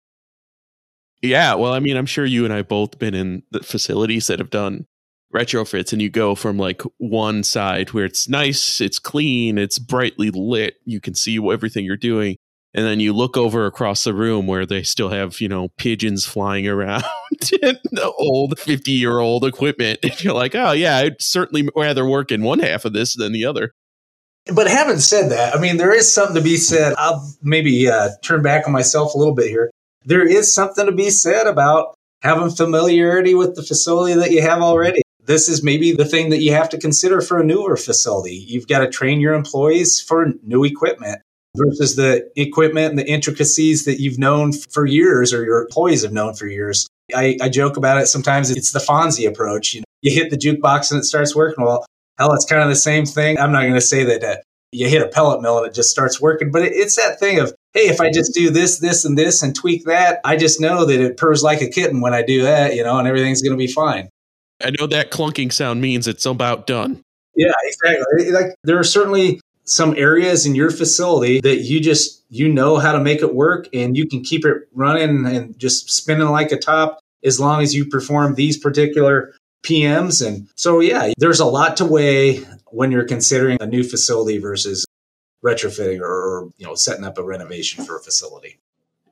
yeah, 1.22 1.54
well, 1.54 1.72
I 1.72 1.78
mean, 1.78 1.96
I'm 1.96 2.06
sure 2.06 2.24
you 2.24 2.44
and 2.44 2.52
I 2.52 2.62
both 2.62 2.98
been 2.98 3.14
in 3.14 3.44
the 3.50 3.62
facilities 3.62 4.26
that 4.26 4.40
have 4.40 4.50
done 4.50 4.86
retrofits, 5.34 5.92
and 5.92 6.00
you 6.00 6.08
go 6.08 6.34
from 6.34 6.56
like 6.56 6.82
one 6.98 7.42
side 7.42 7.92
where 7.92 8.04
it's 8.04 8.28
nice, 8.28 8.80
it's 8.80 8.98
clean, 8.98 9.58
it's 9.58 9.78
brightly 9.78 10.30
lit, 10.30 10.76
you 10.84 11.00
can 11.00 11.14
see 11.14 11.36
everything 11.36 11.84
you're 11.84 11.96
doing, 11.96 12.36
and 12.74 12.84
then 12.84 13.00
you 13.00 13.12
look 13.12 13.36
over 13.36 13.66
across 13.66 14.04
the 14.04 14.12
room 14.12 14.46
where 14.46 14.66
they 14.66 14.82
still 14.82 15.08
have 15.08 15.40
you 15.40 15.48
know 15.48 15.68
pigeons 15.78 16.26
flying 16.26 16.66
around 16.66 17.04
and 17.62 17.78
the 17.92 18.12
old 18.18 18.58
50 18.58 18.90
year 18.90 19.20
old 19.20 19.44
equipment 19.44 20.00
and 20.02 20.22
you're 20.22 20.34
like 20.34 20.54
oh 20.54 20.72
yeah 20.72 20.98
i'd 20.98 21.22
certainly 21.22 21.68
rather 21.76 22.06
work 22.06 22.32
in 22.32 22.42
one 22.42 22.58
half 22.58 22.84
of 22.84 22.92
this 22.92 23.14
than 23.14 23.32
the 23.32 23.44
other. 23.44 23.72
But 24.54 24.66
having 24.66 24.98
said 24.98 25.30
that 25.30 25.54
i 25.56 25.60
mean 25.60 25.76
there 25.76 25.94
is 25.94 26.12
something 26.12 26.34
to 26.34 26.42
be 26.42 26.56
said 26.56 26.94
i'll 26.98 27.34
maybe 27.42 27.88
uh, 27.88 28.10
turn 28.22 28.42
back 28.42 28.66
on 28.66 28.72
myself 28.72 29.14
a 29.14 29.18
little 29.18 29.34
bit 29.34 29.48
here. 29.48 29.70
There 30.06 30.26
is 30.26 30.52
something 30.52 30.84
to 30.84 30.92
be 30.92 31.08
said 31.08 31.46
about 31.46 31.94
having 32.20 32.50
familiarity 32.50 33.34
with 33.34 33.54
the 33.54 33.62
facility 33.62 34.14
that 34.14 34.32
you 34.32 34.42
have 34.42 34.60
already 34.60 35.00
this 35.26 35.48
is 35.48 35.62
maybe 35.62 35.92
the 35.92 36.04
thing 36.04 36.30
that 36.30 36.42
you 36.42 36.52
have 36.52 36.68
to 36.70 36.78
consider 36.78 37.20
for 37.20 37.40
a 37.40 37.44
newer 37.44 37.76
facility. 37.76 38.34
You've 38.34 38.68
got 38.68 38.80
to 38.80 38.88
train 38.88 39.20
your 39.20 39.34
employees 39.34 40.00
for 40.00 40.32
new 40.42 40.64
equipment 40.64 41.20
versus 41.56 41.96
the 41.96 42.28
equipment 42.36 42.90
and 42.90 42.98
the 42.98 43.08
intricacies 43.08 43.84
that 43.84 44.00
you've 44.00 44.18
known 44.18 44.52
for 44.52 44.86
years 44.86 45.32
or 45.32 45.44
your 45.44 45.62
employees 45.62 46.02
have 46.02 46.12
known 46.12 46.34
for 46.34 46.46
years. 46.46 46.86
I, 47.14 47.36
I 47.40 47.48
joke 47.48 47.76
about 47.76 47.98
it 47.98 48.06
sometimes. 48.06 48.50
It's 48.50 48.72
the 48.72 48.80
Fonzie 48.80 49.28
approach. 49.28 49.74
You 49.74 49.80
know, 49.80 49.84
you 50.02 50.14
hit 50.14 50.30
the 50.30 50.36
jukebox 50.36 50.90
and 50.90 51.00
it 51.00 51.04
starts 51.04 51.34
working. 51.34 51.64
Well, 51.64 51.84
hell, 52.18 52.32
it's 52.32 52.46
kind 52.46 52.62
of 52.62 52.68
the 52.68 52.76
same 52.76 53.06
thing. 53.06 53.38
I'm 53.38 53.52
not 53.52 53.62
going 53.62 53.74
to 53.74 53.80
say 53.80 54.04
that 54.04 54.24
uh, 54.24 54.36
you 54.72 54.88
hit 54.88 55.02
a 55.02 55.08
pellet 55.08 55.40
mill 55.40 55.58
and 55.58 55.66
it 55.66 55.74
just 55.74 55.90
starts 55.90 56.20
working, 56.20 56.50
but 56.50 56.62
it, 56.62 56.72
it's 56.72 56.96
that 56.96 57.20
thing 57.20 57.38
of, 57.38 57.54
hey, 57.72 57.88
if 57.88 58.00
I 58.00 58.10
just 58.10 58.34
do 58.34 58.50
this, 58.50 58.78
this, 58.78 59.04
and 59.04 59.16
this 59.16 59.42
and 59.42 59.54
tweak 59.54 59.84
that, 59.84 60.20
I 60.24 60.36
just 60.36 60.60
know 60.60 60.84
that 60.84 61.00
it 61.00 61.16
purrs 61.16 61.42
like 61.42 61.60
a 61.60 61.68
kitten 61.68 62.00
when 62.00 62.14
I 62.14 62.22
do 62.22 62.42
that, 62.42 62.74
you 62.74 62.82
know, 62.82 62.98
and 62.98 63.06
everything's 63.06 63.42
going 63.42 63.52
to 63.52 63.58
be 63.58 63.68
fine. 63.72 64.08
I 64.62 64.70
know 64.78 64.86
that 64.86 65.10
clunking 65.10 65.52
sound 65.52 65.80
means 65.80 66.06
it's 66.06 66.26
about 66.26 66.66
done. 66.66 67.02
Yeah, 67.36 67.52
exactly. 67.64 68.30
Like 68.30 68.54
there 68.62 68.78
are 68.78 68.84
certainly 68.84 69.40
some 69.64 69.94
areas 69.96 70.46
in 70.46 70.54
your 70.54 70.70
facility 70.70 71.40
that 71.40 71.62
you 71.62 71.80
just 71.80 72.22
you 72.28 72.48
know 72.48 72.78
how 72.78 72.92
to 72.92 73.00
make 73.00 73.22
it 73.22 73.34
work 73.34 73.66
and 73.72 73.96
you 73.96 74.06
can 74.06 74.22
keep 74.22 74.44
it 74.44 74.68
running 74.72 75.26
and 75.26 75.58
just 75.58 75.90
spinning 75.90 76.28
like 76.28 76.52
a 76.52 76.58
top 76.58 77.00
as 77.24 77.40
long 77.40 77.62
as 77.62 77.74
you 77.74 77.86
perform 77.86 78.34
these 78.34 78.58
particular 78.58 79.34
PMs 79.64 80.24
and 80.24 80.46
so 80.54 80.80
yeah 80.80 81.12
there's 81.16 81.40
a 81.40 81.46
lot 81.46 81.78
to 81.78 81.84
weigh 81.86 82.44
when 82.66 82.92
you're 82.92 83.06
considering 83.06 83.56
a 83.60 83.66
new 83.66 83.82
facility 83.82 84.36
versus 84.36 84.84
retrofitting 85.42 86.00
or 86.00 86.50
you 86.58 86.66
know 86.66 86.74
setting 86.74 87.04
up 87.04 87.16
a 87.16 87.24
renovation 87.24 87.84
for 87.84 87.96
a 87.96 88.02
facility 88.02 88.58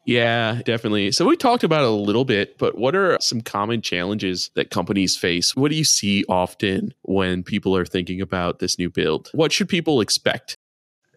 yeah, 0.05 0.61
definitely. 0.65 1.13
So 1.13 1.27
we 1.27 1.37
talked 1.37 1.63
about 1.63 1.83
it 1.83 1.89
a 1.89 1.91
little 1.91 2.25
bit, 2.25 2.59
but 2.59 2.77
what 2.77 2.97
are 2.97 3.19
some 3.21 3.41
common 3.41 3.83
challenges 3.83 4.51
that 4.55 4.71
companies 4.71 5.17
face? 5.17 5.55
What 5.55 5.71
do 5.71 5.77
you 5.77 5.85
see 5.85 6.25
often 6.29 6.93
when 7.03 7.43
people 7.43 7.77
are 7.77 7.85
thinking 7.85 8.21
about 8.21 8.59
this 8.59 8.79
new 8.79 8.91
build? 8.91 9.31
What 9.33 9.53
should 9.53 9.69
people 9.69 10.01
expect? 10.01 10.57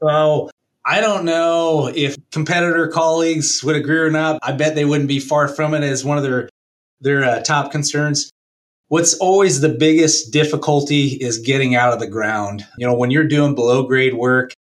Well, 0.02 0.52
I 0.86 1.02
don't 1.02 1.26
know 1.26 1.92
if 1.96 2.16
competitor 2.32 2.88
colleagues 2.88 3.64
would 3.64 3.76
agree 3.76 3.98
or 3.98 4.12
not. 4.12 4.40
I 4.44 4.52
bet 4.52 4.76
they 4.76 4.86
wouldn't 4.86 5.10
be 5.10 5.20
far 5.20 5.48
from 5.48 5.74
it 5.74 5.84
as 5.84 6.06
one 6.06 6.18
of 6.18 6.24
their 6.24 6.50
their 7.02 7.24
uh, 7.24 7.42
top 7.42 7.72
concerns. 7.72 8.30
What's 8.88 9.16
always 9.16 9.62
the 9.62 9.70
biggest 9.70 10.32
difficulty 10.32 11.08
is 11.08 11.40
getting 11.40 11.74
out 11.76 11.92
of 11.92 12.00
the 12.00 12.08
ground. 12.08 12.66
You 12.78 12.86
know, 12.86 12.94
when 12.94 13.10
you're 13.10 13.28
doing 13.28 13.56
below 13.56 13.84
grade 13.84 14.14
work, 14.14 14.54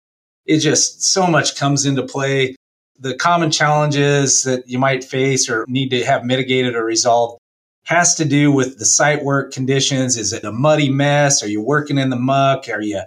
it 0.47 0.59
just 0.59 1.03
so 1.03 1.27
much 1.27 1.55
comes 1.55 1.85
into 1.85 2.03
play 2.03 2.55
the 2.99 3.15
common 3.15 3.51
challenges 3.51 4.43
that 4.43 4.67
you 4.67 4.79
might 4.79 5.03
face 5.03 5.49
or 5.49 5.65
need 5.67 5.89
to 5.89 6.05
have 6.05 6.23
mitigated 6.23 6.75
or 6.75 6.83
resolved 6.83 7.39
has 7.85 8.15
to 8.15 8.25
do 8.25 8.51
with 8.51 8.79
the 8.79 8.85
site 8.85 9.23
work 9.23 9.53
conditions. 9.53 10.17
Is 10.17 10.33
it 10.33 10.43
a 10.43 10.51
muddy 10.51 10.89
mess? 10.89 11.43
Are 11.43 11.47
you 11.47 11.61
working 11.61 11.97
in 11.97 12.09
the 12.09 12.15
muck? 12.15 12.67
Are 12.69 12.81
you 12.81 13.01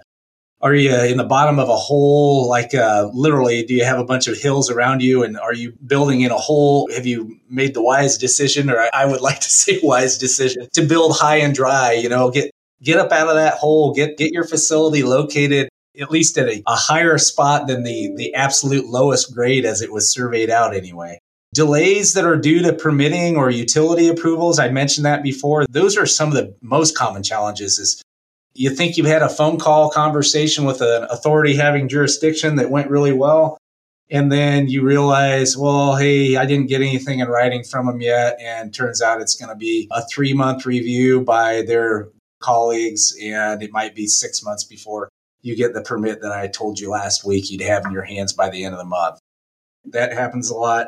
are 0.61 0.75
you 0.75 0.93
in 0.93 1.17
the 1.17 1.23
bottom 1.23 1.57
of 1.57 1.69
a 1.69 1.75
hole? 1.75 2.49
Like 2.49 2.75
uh, 2.75 3.09
literally, 3.13 3.63
do 3.63 3.73
you 3.73 3.85
have 3.85 3.99
a 3.99 4.03
bunch 4.03 4.27
of 4.27 4.37
hills 4.37 4.69
around 4.69 5.01
you, 5.01 5.23
and 5.23 5.39
are 5.39 5.53
you 5.53 5.73
building 5.85 6.21
in 6.21 6.31
a 6.31 6.37
hole? 6.37 6.89
Have 6.93 7.05
you 7.05 7.37
made 7.49 7.73
the 7.73 7.81
wise 7.81 8.17
decision, 8.17 8.69
or 8.69 8.89
I 8.93 9.05
would 9.05 9.21
like 9.29 9.39
to 9.39 9.49
say 9.49 9.79
wise 9.81 10.17
decision, 10.17 10.67
to 10.73 10.81
build 10.81 11.17
high 11.17 11.37
and 11.37 11.55
dry? 11.55 11.93
You 11.93 12.09
know, 12.09 12.29
get 12.29 12.51
get 12.81 12.97
up 12.97 13.11
out 13.11 13.29
of 13.29 13.35
that 13.35 13.53
hole, 13.53 13.93
get 13.93 14.17
get 14.17 14.31
your 14.31 14.43
facility 14.43 15.03
located 15.03 15.68
at 15.99 16.11
least 16.11 16.37
at 16.37 16.47
a, 16.47 16.63
a 16.65 16.75
higher 16.75 17.17
spot 17.17 17.67
than 17.67 17.83
the, 17.83 18.13
the 18.15 18.33
absolute 18.33 18.85
lowest 18.85 19.33
grade 19.33 19.65
as 19.65 19.81
it 19.81 19.91
was 19.91 20.11
surveyed 20.11 20.49
out 20.49 20.75
anyway. 20.75 21.19
Delays 21.53 22.13
that 22.13 22.25
are 22.25 22.37
due 22.37 22.61
to 22.61 22.73
permitting 22.73 23.35
or 23.35 23.49
utility 23.49 24.07
approvals, 24.07 24.59
I 24.59 24.69
mentioned 24.69 25.05
that 25.05 25.23
before. 25.23 25.65
Those 25.67 25.97
are 25.97 26.05
some 26.05 26.29
of 26.29 26.35
the 26.35 26.55
most 26.61 26.95
common 26.95 27.23
challenges 27.23 27.79
is 27.79 28.01
you 28.53 28.69
think 28.69 28.97
you've 28.97 29.07
had 29.07 29.23
a 29.23 29.29
phone 29.29 29.57
call 29.57 29.89
conversation 29.89 30.65
with 30.65 30.81
an 30.81 31.07
authority 31.09 31.55
having 31.55 31.87
jurisdiction 31.87 32.57
that 32.57 32.69
went 32.69 32.89
really 32.89 33.13
well. 33.13 33.57
And 34.11 34.31
then 34.31 34.67
you 34.67 34.81
realize, 34.81 35.55
well, 35.55 35.95
hey, 35.95 36.35
I 36.35 36.45
didn't 36.45 36.67
get 36.67 36.81
anything 36.81 37.19
in 37.19 37.27
writing 37.27 37.63
from 37.63 37.85
them 37.85 38.01
yet. 38.01 38.37
And 38.39 38.73
turns 38.73 39.01
out 39.01 39.21
it's 39.21 39.35
going 39.35 39.49
to 39.49 39.55
be 39.55 39.87
a 39.91 40.03
three 40.07 40.33
month 40.33 40.65
review 40.65 41.21
by 41.21 41.61
their 41.61 42.09
colleagues. 42.41 43.15
And 43.21 43.61
it 43.61 43.71
might 43.71 43.95
be 43.95 44.07
six 44.07 44.43
months 44.43 44.63
before 44.63 45.09
you 45.41 45.55
get 45.55 45.73
the 45.73 45.81
permit 45.81 46.21
that 46.21 46.31
I 46.31 46.47
told 46.47 46.79
you 46.79 46.89
last 46.89 47.25
week 47.25 47.49
you'd 47.49 47.61
have 47.61 47.85
in 47.85 47.91
your 47.91 48.03
hands 48.03 48.33
by 48.33 48.49
the 48.49 48.63
end 48.63 48.73
of 48.73 48.79
the 48.79 48.85
month. 48.85 49.19
That 49.85 50.13
happens 50.13 50.49
a 50.49 50.55
lot. 50.55 50.87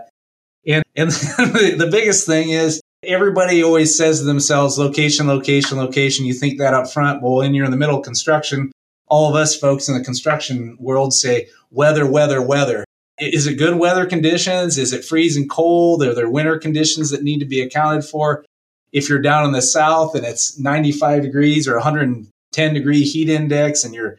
And, 0.68 0.84
and 0.96 1.12
the 1.12 1.90
biggest 1.92 2.26
thing 2.26 2.50
is 2.50 2.82
everybody 3.04 3.64
always 3.64 3.98
says 3.98 4.20
to 4.20 4.26
themselves, 4.26 4.78
location, 4.78 5.28
location, 5.28 5.78
location. 5.78 6.26
You 6.26 6.34
think 6.34 6.60
that 6.60 6.74
up 6.74 6.92
front. 6.92 7.22
Well, 7.22 7.38
when 7.38 7.54
you're 7.54 7.66
in 7.66 7.72
the 7.72 7.78
middle 7.78 7.98
of 7.98 8.06
construction, 8.06 8.72
all 9.08 9.30
of 9.30 9.36
us 9.36 9.56
folks 9.56 9.90
in 9.90 9.98
the 9.98 10.04
construction 10.04 10.78
world 10.80 11.14
say 11.14 11.50
weather, 11.70 12.10
weather, 12.10 12.42
weather. 12.42 12.86
Is 13.18 13.46
it 13.46 13.56
good 13.56 13.78
weather 13.78 14.06
conditions? 14.06 14.78
Is 14.78 14.94
it 14.94 15.06
freezing 15.06 15.48
cold? 15.48 16.04
Are 16.04 16.16
there 16.16 16.30
winter 16.30 16.58
conditions 16.58 17.12
that 17.12 17.24
need 17.24 17.40
to 17.40 17.46
be 17.46 17.62
accounted 17.62 18.04
for? 18.04 18.46
If 18.92 19.10
you're 19.10 19.22
down 19.22 19.46
in 19.46 19.52
the 19.52 19.62
south 19.62 20.16
and 20.16 20.26
it's 20.26 20.60
95 20.60 21.22
degrees 21.22 21.68
or 21.68 21.76
110 21.76 22.74
degree 22.74 23.04
heat 23.04 23.30
index 23.30 23.84
and 23.84 23.94
you're 23.94 24.18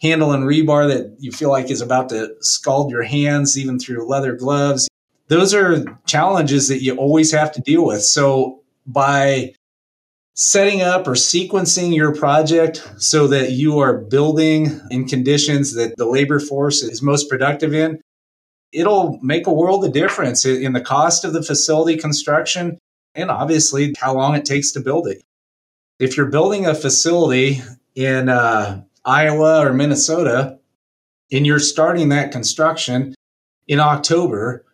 handle 0.00 0.32
and 0.32 0.44
rebar 0.44 0.88
that 0.88 1.16
you 1.18 1.32
feel 1.32 1.50
like 1.50 1.70
is 1.70 1.80
about 1.80 2.08
to 2.10 2.34
scald 2.40 2.90
your 2.90 3.02
hands, 3.02 3.58
even 3.58 3.78
through 3.78 4.08
leather 4.08 4.34
gloves. 4.34 4.88
Those 5.28 5.54
are 5.54 5.84
challenges 6.06 6.68
that 6.68 6.82
you 6.82 6.94
always 6.96 7.32
have 7.32 7.52
to 7.52 7.60
deal 7.60 7.84
with. 7.84 8.02
So 8.02 8.62
by 8.86 9.54
setting 10.34 10.82
up 10.82 11.08
or 11.08 11.12
sequencing 11.12 11.94
your 11.94 12.14
project 12.14 12.86
so 12.98 13.26
that 13.26 13.52
you 13.52 13.78
are 13.78 13.98
building 13.98 14.80
in 14.90 15.08
conditions 15.08 15.74
that 15.74 15.96
the 15.96 16.06
labor 16.06 16.38
force 16.38 16.82
is 16.82 17.02
most 17.02 17.28
productive 17.30 17.72
in, 17.72 17.98
it'll 18.70 19.18
make 19.22 19.46
a 19.46 19.52
world 19.52 19.84
of 19.84 19.92
difference 19.92 20.44
in 20.44 20.74
the 20.74 20.80
cost 20.80 21.24
of 21.24 21.32
the 21.32 21.42
facility 21.42 21.96
construction 21.96 22.78
and 23.14 23.30
obviously 23.30 23.94
how 23.98 24.14
long 24.14 24.34
it 24.34 24.44
takes 24.44 24.72
to 24.72 24.80
build 24.80 25.08
it. 25.08 25.22
If 25.98 26.16
you're 26.16 26.26
building 26.26 26.66
a 26.66 26.74
facility 26.74 27.62
in 27.94 28.28
uh, 28.28 28.82
Iowa 29.06 29.64
or 29.64 29.72
Minnesota, 29.72 30.58
and 31.32 31.46
you're 31.46 31.60
starting 31.60 32.10
that 32.10 32.32
construction 32.32 33.14
in 33.68 33.80
October, 33.80 34.64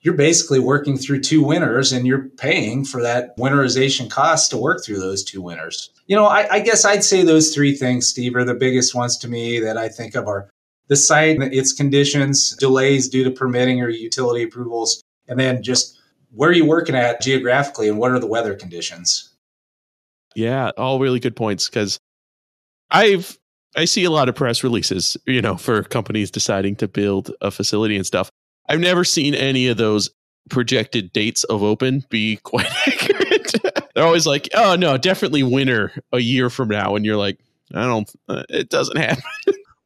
you're 0.00 0.14
basically 0.14 0.60
working 0.60 0.96
through 0.96 1.20
two 1.20 1.42
winters 1.42 1.92
and 1.92 2.06
you're 2.06 2.28
paying 2.38 2.84
for 2.84 3.02
that 3.02 3.36
winterization 3.36 4.10
cost 4.10 4.50
to 4.50 4.56
work 4.56 4.84
through 4.84 5.00
those 5.00 5.24
two 5.24 5.42
winters. 5.42 5.90
You 6.06 6.16
know, 6.16 6.26
I, 6.26 6.54
I, 6.54 6.60
guess 6.60 6.84
I'd 6.84 7.04
say 7.04 7.24
those 7.24 7.54
three 7.54 7.74
things, 7.74 8.06
Steve, 8.06 8.36
are 8.36 8.44
the 8.44 8.54
biggest 8.54 8.94
ones 8.94 9.18
to 9.18 9.28
me 9.28 9.58
that 9.60 9.76
I 9.76 9.88
think 9.88 10.14
of 10.14 10.26
are 10.28 10.48
the 10.86 10.96
site, 10.96 11.42
its 11.42 11.72
conditions, 11.72 12.56
delays 12.56 13.08
due 13.08 13.24
to 13.24 13.30
permitting 13.30 13.82
or 13.82 13.88
utility 13.88 14.44
approvals, 14.44 15.02
and 15.26 15.38
then 15.38 15.62
just 15.62 15.98
where 16.32 16.50
are 16.50 16.54
you 16.54 16.64
working 16.64 16.94
at 16.94 17.20
geographically 17.20 17.88
and 17.88 17.98
what 17.98 18.10
are 18.10 18.18
the 18.18 18.26
weather 18.26 18.54
conditions? 18.54 19.34
Yeah, 20.34 20.70
all 20.76 21.00
really 21.00 21.20
good 21.20 21.36
points 21.36 21.68
because 21.68 21.98
I've 22.90 23.38
I 23.76 23.84
see 23.84 24.04
a 24.04 24.10
lot 24.10 24.28
of 24.28 24.34
press 24.34 24.64
releases, 24.64 25.16
you 25.26 25.42
know, 25.42 25.56
for 25.56 25.82
companies 25.82 26.30
deciding 26.30 26.76
to 26.76 26.88
build 26.88 27.30
a 27.40 27.50
facility 27.50 27.96
and 27.96 28.06
stuff. 28.06 28.30
I've 28.68 28.80
never 28.80 29.04
seen 29.04 29.34
any 29.34 29.68
of 29.68 29.76
those 29.76 30.10
projected 30.50 31.12
dates 31.12 31.44
of 31.44 31.62
open 31.62 32.04
be 32.08 32.36
quite 32.42 32.70
accurate. 32.86 33.52
They're 33.94 34.04
always 34.04 34.26
like, 34.26 34.48
"Oh 34.54 34.76
no, 34.76 34.96
definitely 34.96 35.42
winter 35.42 35.92
a 36.12 36.18
year 36.18 36.50
from 36.50 36.68
now," 36.68 36.96
and 36.96 37.04
you're 37.04 37.16
like, 37.16 37.38
"I 37.74 37.84
don't. 37.84 38.10
Uh, 38.28 38.44
it 38.48 38.68
doesn't 38.68 38.96
happen." 38.96 39.24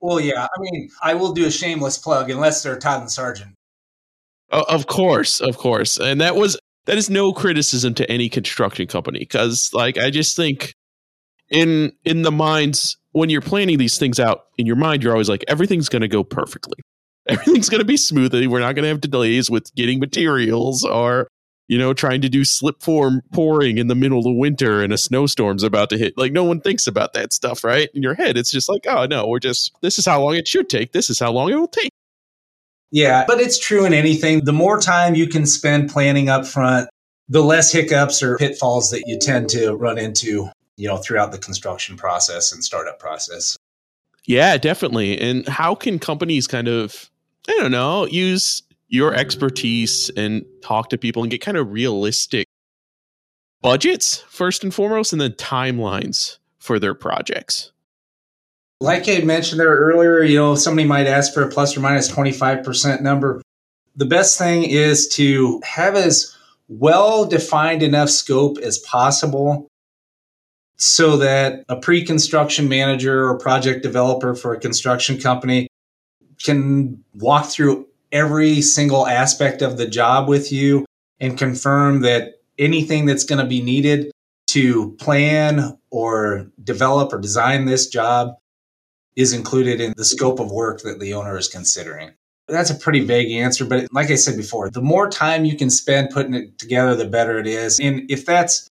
well, 0.00 0.20
yeah. 0.20 0.44
I 0.44 0.60
mean, 0.60 0.90
I 1.02 1.14
will 1.14 1.32
do 1.32 1.46
a 1.46 1.50
shameless 1.50 1.98
plug 1.98 2.30
unless 2.30 2.62
they're 2.62 2.78
Todd 2.78 3.00
and 3.00 3.10
Sargent. 3.10 3.54
Oh, 4.50 4.64
of 4.68 4.86
course, 4.86 5.40
of 5.40 5.56
course, 5.56 5.98
and 5.98 6.20
that 6.20 6.36
was 6.36 6.58
that 6.86 6.98
is 6.98 7.08
no 7.08 7.32
criticism 7.32 7.94
to 7.94 8.10
any 8.10 8.28
construction 8.28 8.86
company 8.86 9.20
because, 9.20 9.70
like, 9.72 9.96
I 9.96 10.10
just 10.10 10.36
think 10.36 10.74
in 11.48 11.92
in 12.04 12.22
the 12.22 12.32
minds 12.32 12.98
when 13.12 13.30
you're 13.30 13.40
planning 13.40 13.78
these 13.78 13.98
things 13.98 14.18
out 14.18 14.46
in 14.58 14.66
your 14.66 14.76
mind, 14.76 15.02
you're 15.02 15.12
always 15.12 15.28
like, 15.28 15.44
everything's 15.48 15.88
going 15.88 16.02
to 16.02 16.08
go 16.08 16.24
perfectly. 16.24 16.78
Everything's 17.28 17.68
going 17.68 17.78
to 17.78 17.84
be 17.84 17.96
smoothly. 17.96 18.48
We're 18.48 18.58
not 18.58 18.74
going 18.74 18.82
to 18.82 18.88
have 18.88 19.00
delays 19.00 19.48
with 19.48 19.72
getting 19.76 20.00
materials 20.00 20.84
or, 20.84 21.28
you 21.68 21.78
know, 21.78 21.94
trying 21.94 22.20
to 22.22 22.28
do 22.28 22.44
slip 22.44 22.82
form 22.82 23.20
pouring 23.32 23.78
in 23.78 23.86
the 23.86 23.94
middle 23.94 24.26
of 24.26 24.36
winter 24.36 24.82
and 24.82 24.92
a 24.92 24.98
snowstorm's 24.98 25.62
about 25.62 25.88
to 25.90 25.98
hit. 25.98 26.18
Like, 26.18 26.32
no 26.32 26.42
one 26.42 26.60
thinks 26.60 26.88
about 26.88 27.12
that 27.12 27.32
stuff, 27.32 27.62
right? 27.62 27.88
In 27.94 28.02
your 28.02 28.14
head, 28.14 28.36
it's 28.36 28.50
just 28.50 28.68
like, 28.68 28.86
oh, 28.88 29.06
no, 29.06 29.28
we're 29.28 29.38
just, 29.38 29.72
this 29.82 30.00
is 30.00 30.06
how 30.06 30.20
long 30.20 30.34
it 30.34 30.48
should 30.48 30.68
take. 30.68 30.92
This 30.92 31.10
is 31.10 31.20
how 31.20 31.30
long 31.30 31.50
it 31.50 31.54
will 31.54 31.68
take. 31.68 31.90
Yeah, 32.90 33.24
but 33.26 33.40
it's 33.40 33.58
true 33.58 33.84
in 33.84 33.94
anything. 33.94 34.44
The 34.44 34.52
more 34.52 34.80
time 34.80 35.14
you 35.14 35.28
can 35.28 35.46
spend 35.46 35.90
planning 35.90 36.28
up 36.28 36.44
front, 36.44 36.90
the 37.28 37.42
less 37.42 37.70
hiccups 37.70 38.20
or 38.20 38.36
pitfalls 38.36 38.90
that 38.90 39.04
you 39.06 39.18
tend 39.18 39.48
to 39.50 39.74
run 39.74 39.96
into 39.96 40.50
you 40.82 40.88
know, 40.88 40.96
throughout 40.96 41.30
the 41.30 41.38
construction 41.38 41.96
process 41.96 42.50
and 42.50 42.64
startup 42.64 42.98
process. 42.98 43.56
Yeah, 44.26 44.56
definitely. 44.56 45.16
And 45.16 45.46
how 45.46 45.76
can 45.76 46.00
companies 46.00 46.48
kind 46.48 46.66
of, 46.66 47.08
I 47.48 47.56
don't 47.60 47.70
know, 47.70 48.06
use 48.06 48.64
your 48.88 49.14
expertise 49.14 50.10
and 50.16 50.44
talk 50.60 50.90
to 50.90 50.98
people 50.98 51.22
and 51.22 51.30
get 51.30 51.40
kind 51.40 51.56
of 51.56 51.70
realistic 51.70 52.48
budgets 53.60 54.24
first 54.28 54.64
and 54.64 54.74
foremost, 54.74 55.12
and 55.12 55.22
then 55.22 55.30
timelines 55.34 56.38
for 56.58 56.80
their 56.80 56.94
projects? 56.94 57.70
Like 58.80 59.08
I 59.08 59.20
mentioned 59.20 59.60
there 59.60 59.76
earlier, 59.76 60.24
you 60.24 60.36
know, 60.36 60.56
somebody 60.56 60.88
might 60.88 61.06
ask 61.06 61.32
for 61.32 61.44
a 61.44 61.48
plus 61.48 61.76
or 61.76 61.80
minus 61.80 62.10
25% 62.10 63.02
number. 63.02 63.40
The 63.94 64.06
best 64.06 64.36
thing 64.36 64.64
is 64.64 65.06
to 65.10 65.62
have 65.64 65.94
as 65.94 66.36
well 66.66 67.24
defined 67.24 67.84
enough 67.84 68.10
scope 68.10 68.58
as 68.58 68.78
possible 68.78 69.68
so 70.82 71.16
that 71.18 71.64
a 71.68 71.76
pre 71.76 72.04
construction 72.04 72.68
manager 72.68 73.28
or 73.28 73.38
project 73.38 73.84
developer 73.84 74.34
for 74.34 74.52
a 74.52 74.58
construction 74.58 75.16
company 75.16 75.68
can 76.42 77.04
walk 77.14 77.46
through 77.46 77.86
every 78.10 78.60
single 78.60 79.06
aspect 79.06 79.62
of 79.62 79.76
the 79.76 79.86
job 79.86 80.28
with 80.28 80.50
you 80.50 80.84
and 81.20 81.38
confirm 81.38 82.00
that 82.00 82.40
anything 82.58 83.06
that's 83.06 83.22
going 83.22 83.38
to 83.38 83.46
be 83.46 83.62
needed 83.62 84.10
to 84.48 84.90
plan 84.94 85.78
or 85.90 86.50
develop 86.64 87.12
or 87.12 87.18
design 87.20 87.66
this 87.66 87.86
job 87.86 88.34
is 89.14 89.32
included 89.32 89.80
in 89.80 89.94
the 89.96 90.04
scope 90.04 90.40
of 90.40 90.50
work 90.50 90.80
that 90.82 90.98
the 90.98 91.14
owner 91.14 91.38
is 91.38 91.46
considering. 91.46 92.10
That's 92.48 92.70
a 92.70 92.74
pretty 92.74 93.04
vague 93.04 93.30
answer, 93.30 93.64
but 93.64 93.86
like 93.92 94.10
I 94.10 94.16
said 94.16 94.36
before, 94.36 94.68
the 94.68 94.82
more 94.82 95.08
time 95.08 95.44
you 95.44 95.56
can 95.56 95.70
spend 95.70 96.10
putting 96.10 96.34
it 96.34 96.58
together, 96.58 96.96
the 96.96 97.06
better 97.06 97.38
it 97.38 97.46
is. 97.46 97.78
And 97.78 98.10
if 98.10 98.26
that's 98.26 98.68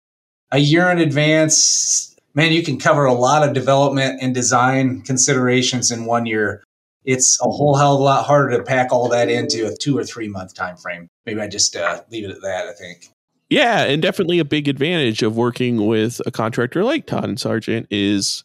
a 0.53 0.59
year 0.59 0.91
in 0.91 0.99
advance, 0.99 2.17
man, 2.35 2.53
you 2.53 2.63
can 2.63 2.79
cover 2.79 3.05
a 3.05 3.15
lot 3.15 3.47
of 3.47 3.55
development 3.55 4.21
and 4.23 4.35
design 4.35 5.03
considerations 5.03 5.91
in 5.91 6.07
one 6.07 6.27
year. 6.27 6.63
It's 7.05 7.41
a 7.41 7.45
whole 7.45 7.77
hell 7.77 7.95
of 7.95 8.01
a 8.01 8.05
lot 8.05 8.27
harder 8.27 8.57
to 8.57 8.63
pack 8.63 8.93
all 8.93 9.09
that 9.09 9.29
into 9.29 9.67
a 9.67 9.75
two 9.75 9.97
or 9.97 10.05
three 10.05 10.29
month 10.29 10.55
time 10.55 10.77
frame. 10.77 11.09
Maybe 11.25 11.41
I 11.41 11.49
just 11.49 11.75
uh, 11.77 12.03
leave 12.11 12.25
it 12.25 12.31
at 12.31 12.43
that. 12.43 12.67
I 12.69 12.73
think. 12.73 13.09
Yeah, 13.49 13.83
and 13.85 14.01
definitely 14.01 14.39
a 14.39 14.45
big 14.45 14.69
advantage 14.69 15.23
of 15.23 15.37
working 15.37 15.87
with 15.87 16.21
a 16.25 16.31
contractor 16.31 16.85
like 16.85 17.07
Todd 17.07 17.25
and 17.25 17.41
Sargent 17.41 17.89
is 17.91 18.45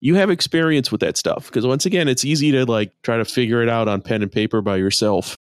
you 0.00 0.14
have 0.14 0.30
experience 0.30 0.92
with 0.92 1.00
that 1.00 1.16
stuff 1.16 1.46
because 1.46 1.66
once 1.66 1.84
again 1.84 2.08
it's 2.08 2.24
easy 2.24 2.52
to 2.52 2.64
like 2.64 2.92
try 3.02 3.16
to 3.16 3.24
figure 3.24 3.62
it 3.62 3.68
out 3.68 3.88
on 3.88 4.00
pen 4.00 4.22
and 4.22 4.32
paper 4.32 4.62
by 4.62 4.76
yourself 4.76 5.36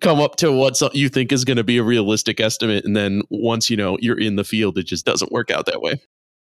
come 0.00 0.20
up 0.20 0.36
to 0.36 0.52
what 0.52 0.80
you 0.94 1.08
think 1.08 1.32
is 1.32 1.44
going 1.44 1.56
to 1.56 1.64
be 1.64 1.78
a 1.78 1.82
realistic 1.82 2.40
estimate 2.40 2.84
and 2.84 2.96
then 2.96 3.22
once 3.30 3.70
you 3.70 3.76
know 3.76 3.96
you're 4.00 4.18
in 4.18 4.36
the 4.36 4.44
field 4.44 4.76
it 4.76 4.84
just 4.84 5.06
doesn't 5.06 5.32
work 5.32 5.50
out 5.50 5.66
that 5.66 5.80
way 5.80 6.00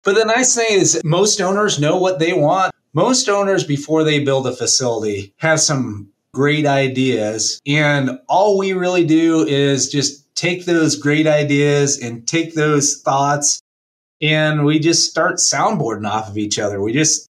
but 0.05 0.15
the 0.15 0.25
nice 0.25 0.55
thing 0.55 0.67
is 0.71 1.01
most 1.05 1.41
owners 1.41 1.81
know 1.81 1.97
what 1.97 2.19
they 2.19 2.33
want 2.33 2.73
most 2.95 3.29
owners 3.29 3.65
before 3.65 4.05
they 4.05 4.23
build 4.23 4.47
a 4.47 4.53
facility 4.53 5.35
have 5.39 5.61
some 5.61 6.09
great 6.33 6.67
ideas 6.67 7.61
and 7.67 8.19
all 8.29 8.57
we 8.57 8.73
really 8.73 9.05
do 9.05 9.45
is 9.47 9.89
just 9.89 10.23
take 10.35 10.65
those 10.65 10.97
great 10.97 11.27
ideas 11.27 11.99
and 11.99 12.27
take 12.27 12.55
those 12.55 13.01
thoughts 13.03 13.61
and 14.23 14.65
we 14.65 14.79
just 14.79 15.11
start 15.11 15.37
soundboarding 15.37 16.09
off 16.09 16.29
of 16.29 16.39
each 16.39 16.59
other. 16.59 16.81
We 16.81 16.93
just, 16.93 17.29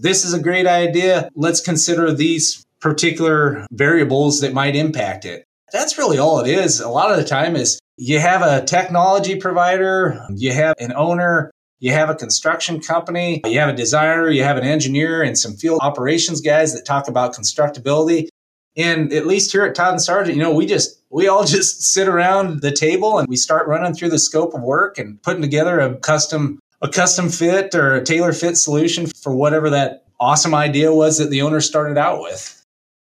this 0.00 0.24
is 0.24 0.32
a 0.32 0.40
great 0.40 0.66
idea. 0.66 1.28
Let's 1.34 1.60
consider 1.60 2.12
these 2.12 2.64
particular 2.82 3.66
variables 3.70 4.40
that 4.40 4.52
might 4.52 4.76
impact 4.76 5.24
it. 5.24 5.44
That's 5.72 5.96
really 5.96 6.18
all 6.18 6.40
it 6.40 6.48
is. 6.50 6.80
A 6.80 6.88
lot 6.90 7.10
of 7.10 7.16
the 7.16 7.24
time 7.24 7.56
is 7.56 7.80
you 7.96 8.18
have 8.18 8.42
a 8.42 8.64
technology 8.64 9.36
provider, 9.36 10.20
you 10.34 10.52
have 10.52 10.74
an 10.78 10.92
owner, 10.94 11.50
you 11.78 11.92
have 11.92 12.10
a 12.10 12.14
construction 12.14 12.80
company, 12.80 13.40
you 13.46 13.58
have 13.58 13.70
a 13.70 13.76
designer, 13.76 14.28
you 14.28 14.42
have 14.42 14.58
an 14.58 14.64
engineer, 14.64 15.22
and 15.22 15.38
some 15.38 15.54
field 15.54 15.80
operations 15.82 16.40
guys 16.40 16.74
that 16.74 16.84
talk 16.84 17.08
about 17.08 17.34
constructability. 17.34 18.28
And 18.76 19.12
at 19.12 19.26
least 19.26 19.52
here 19.52 19.64
at 19.64 19.74
Todd 19.74 19.92
and 19.92 20.02
Sargent, 20.02 20.36
you 20.36 20.42
know, 20.42 20.52
we 20.52 20.66
just 20.66 21.00
we 21.10 21.28
all 21.28 21.44
just 21.56 21.82
sit 21.82 22.08
around 22.08 22.60
the 22.60 22.72
table 22.72 23.18
and 23.18 23.28
we 23.28 23.36
start 23.36 23.66
running 23.66 23.94
through 23.94 24.10
the 24.10 24.18
scope 24.18 24.54
of 24.54 24.62
work 24.62 24.98
and 24.98 25.22
putting 25.22 25.42
together 25.42 25.80
a 25.80 25.96
custom 25.96 26.58
a 26.82 26.88
custom 26.88 27.28
fit 27.28 27.74
or 27.74 27.94
a 27.94 28.04
tailor 28.04 28.32
fit 28.32 28.56
solution 28.56 29.06
for 29.06 29.34
whatever 29.34 29.70
that 29.70 30.04
awesome 30.18 30.54
idea 30.54 30.92
was 30.92 31.18
that 31.18 31.30
the 31.30 31.42
owner 31.42 31.60
started 31.60 31.96
out 31.96 32.20
with. 32.20 32.61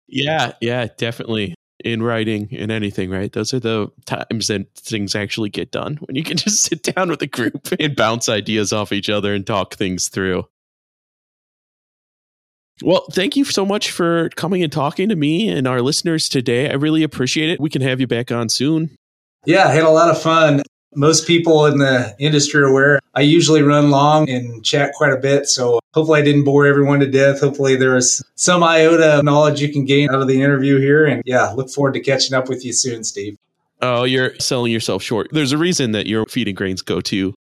Yeah, 0.10 0.54
yeah, 0.62 0.88
definitely. 0.98 1.56
In 1.86 2.04
writing 2.04 2.50
in 2.51 2.72
anything, 2.72 3.10
right? 3.10 3.32
Those 3.32 3.54
are 3.54 3.60
the 3.60 3.88
times 4.06 4.48
that 4.48 4.68
things 4.75 5.16
actually 5.16 5.50
get 5.50 5.72
done 5.72 5.96
when 6.01 6.18
you 6.18 6.24
can 6.24 6.36
just 6.38 6.63
sit 6.63 6.84
down 6.84 7.10
with 7.10 7.22
a 7.22 7.28
group 7.28 7.70
and 7.80 7.96
bounce 7.96 8.28
ideas 8.28 8.74
off 8.74 8.92
each 8.92 9.10
other 9.10 9.34
and 9.34 9.48
talk 9.48 9.75
things 9.75 10.10
through. 10.10 10.46
Well, 12.82 13.06
thank 13.12 13.36
you 13.36 13.44
so 13.44 13.66
much 13.66 13.92
for 13.92 14.30
coming 14.36 14.63
and 14.63 14.72
talking 14.72 15.10
to 15.10 15.16
me 15.16 15.50
and 15.50 15.68
our 15.68 15.82
listeners 15.82 16.30
today. 16.30 16.70
I 16.70 16.74
really 16.74 17.04
appreciate 17.04 17.50
it. 17.50 17.60
We 17.60 17.70
can 17.70 17.82
have 17.82 18.00
you 18.00 18.08
back 18.08 18.32
on 18.32 18.50
soon. 18.50 18.96
Yeah, 19.46 19.68
I 19.68 19.72
had 19.72 19.84
a 19.84 19.89
lot 19.89 20.10
of 20.10 20.22
fun. 20.22 20.63
Most 20.96 21.27
people 21.27 21.65
in 21.65 21.77
the 21.77 22.15
industry 22.19 22.62
are 22.62 22.65
aware 22.65 23.00
I 23.15 23.22
usually 23.22 23.62
run 23.62 23.89
long 23.89 24.29
and 24.29 24.63
chat 24.63 24.93
quite 24.93 25.12
a 25.12 25.17
bit. 25.17 25.48
So 25.48 25.79
hopefully 25.93 26.22
I 26.22 26.24
didn't 26.24 26.43
bore 26.43 26.65
everyone 26.65 27.00
to 27.00 27.05
death. 27.05 27.41
Hopefully 27.41 27.75
there 27.75 27.96
was 27.96 28.24
some 28.36 28.63
iota 28.63 29.17
of 29.17 29.25
knowledge 29.25 29.62
you 29.62 29.74
can 29.74 29.86
gain 29.86 30.10
out 30.10 30.22
of 30.22 30.27
the 30.27 30.41
interview 30.41 30.79
here. 30.79 31.05
And 31.05 31.22
yeah, 31.25 31.50
look 31.50 31.69
forward 31.69 31.96
to 31.96 32.00
catching 32.00 32.34
up 32.34 32.48
with 32.48 32.63
you 32.63 32.72
soon, 32.72 33.03
Steve. 33.03 33.38
Oh, 33.81 34.03
you're 34.03 34.36
selling 34.39 34.72
yourself 34.72 35.01
short. 35.01 35.29
There's 35.31 35.51
a 35.51 35.58
reason 35.58 35.91
that 35.93 36.08
your 36.08 36.25
Feed 36.25 36.48
and 36.48 36.55
Grain's 36.55 36.81
go 36.81 37.01
to. 37.01 37.34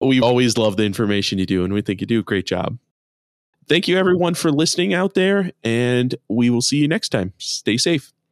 We 0.00 0.20
always 0.20 0.56
love 0.56 0.76
the 0.76 0.84
information 0.84 1.38
you 1.38 1.46
do, 1.46 1.64
and 1.64 1.74
we 1.74 1.82
think 1.82 2.00
you 2.00 2.06
do 2.06 2.20
a 2.20 2.22
great 2.22 2.46
job. 2.46 2.78
Thank 3.68 3.88
you, 3.88 3.98
everyone, 3.98 4.34
for 4.34 4.52
listening 4.52 4.94
out 4.94 5.14
there, 5.14 5.50
and 5.64 6.14
we 6.28 6.50
will 6.50 6.62
see 6.62 6.76
you 6.76 6.88
next 6.88 7.08
time. 7.08 7.32
Stay 7.38 7.76
safe. 7.76 8.12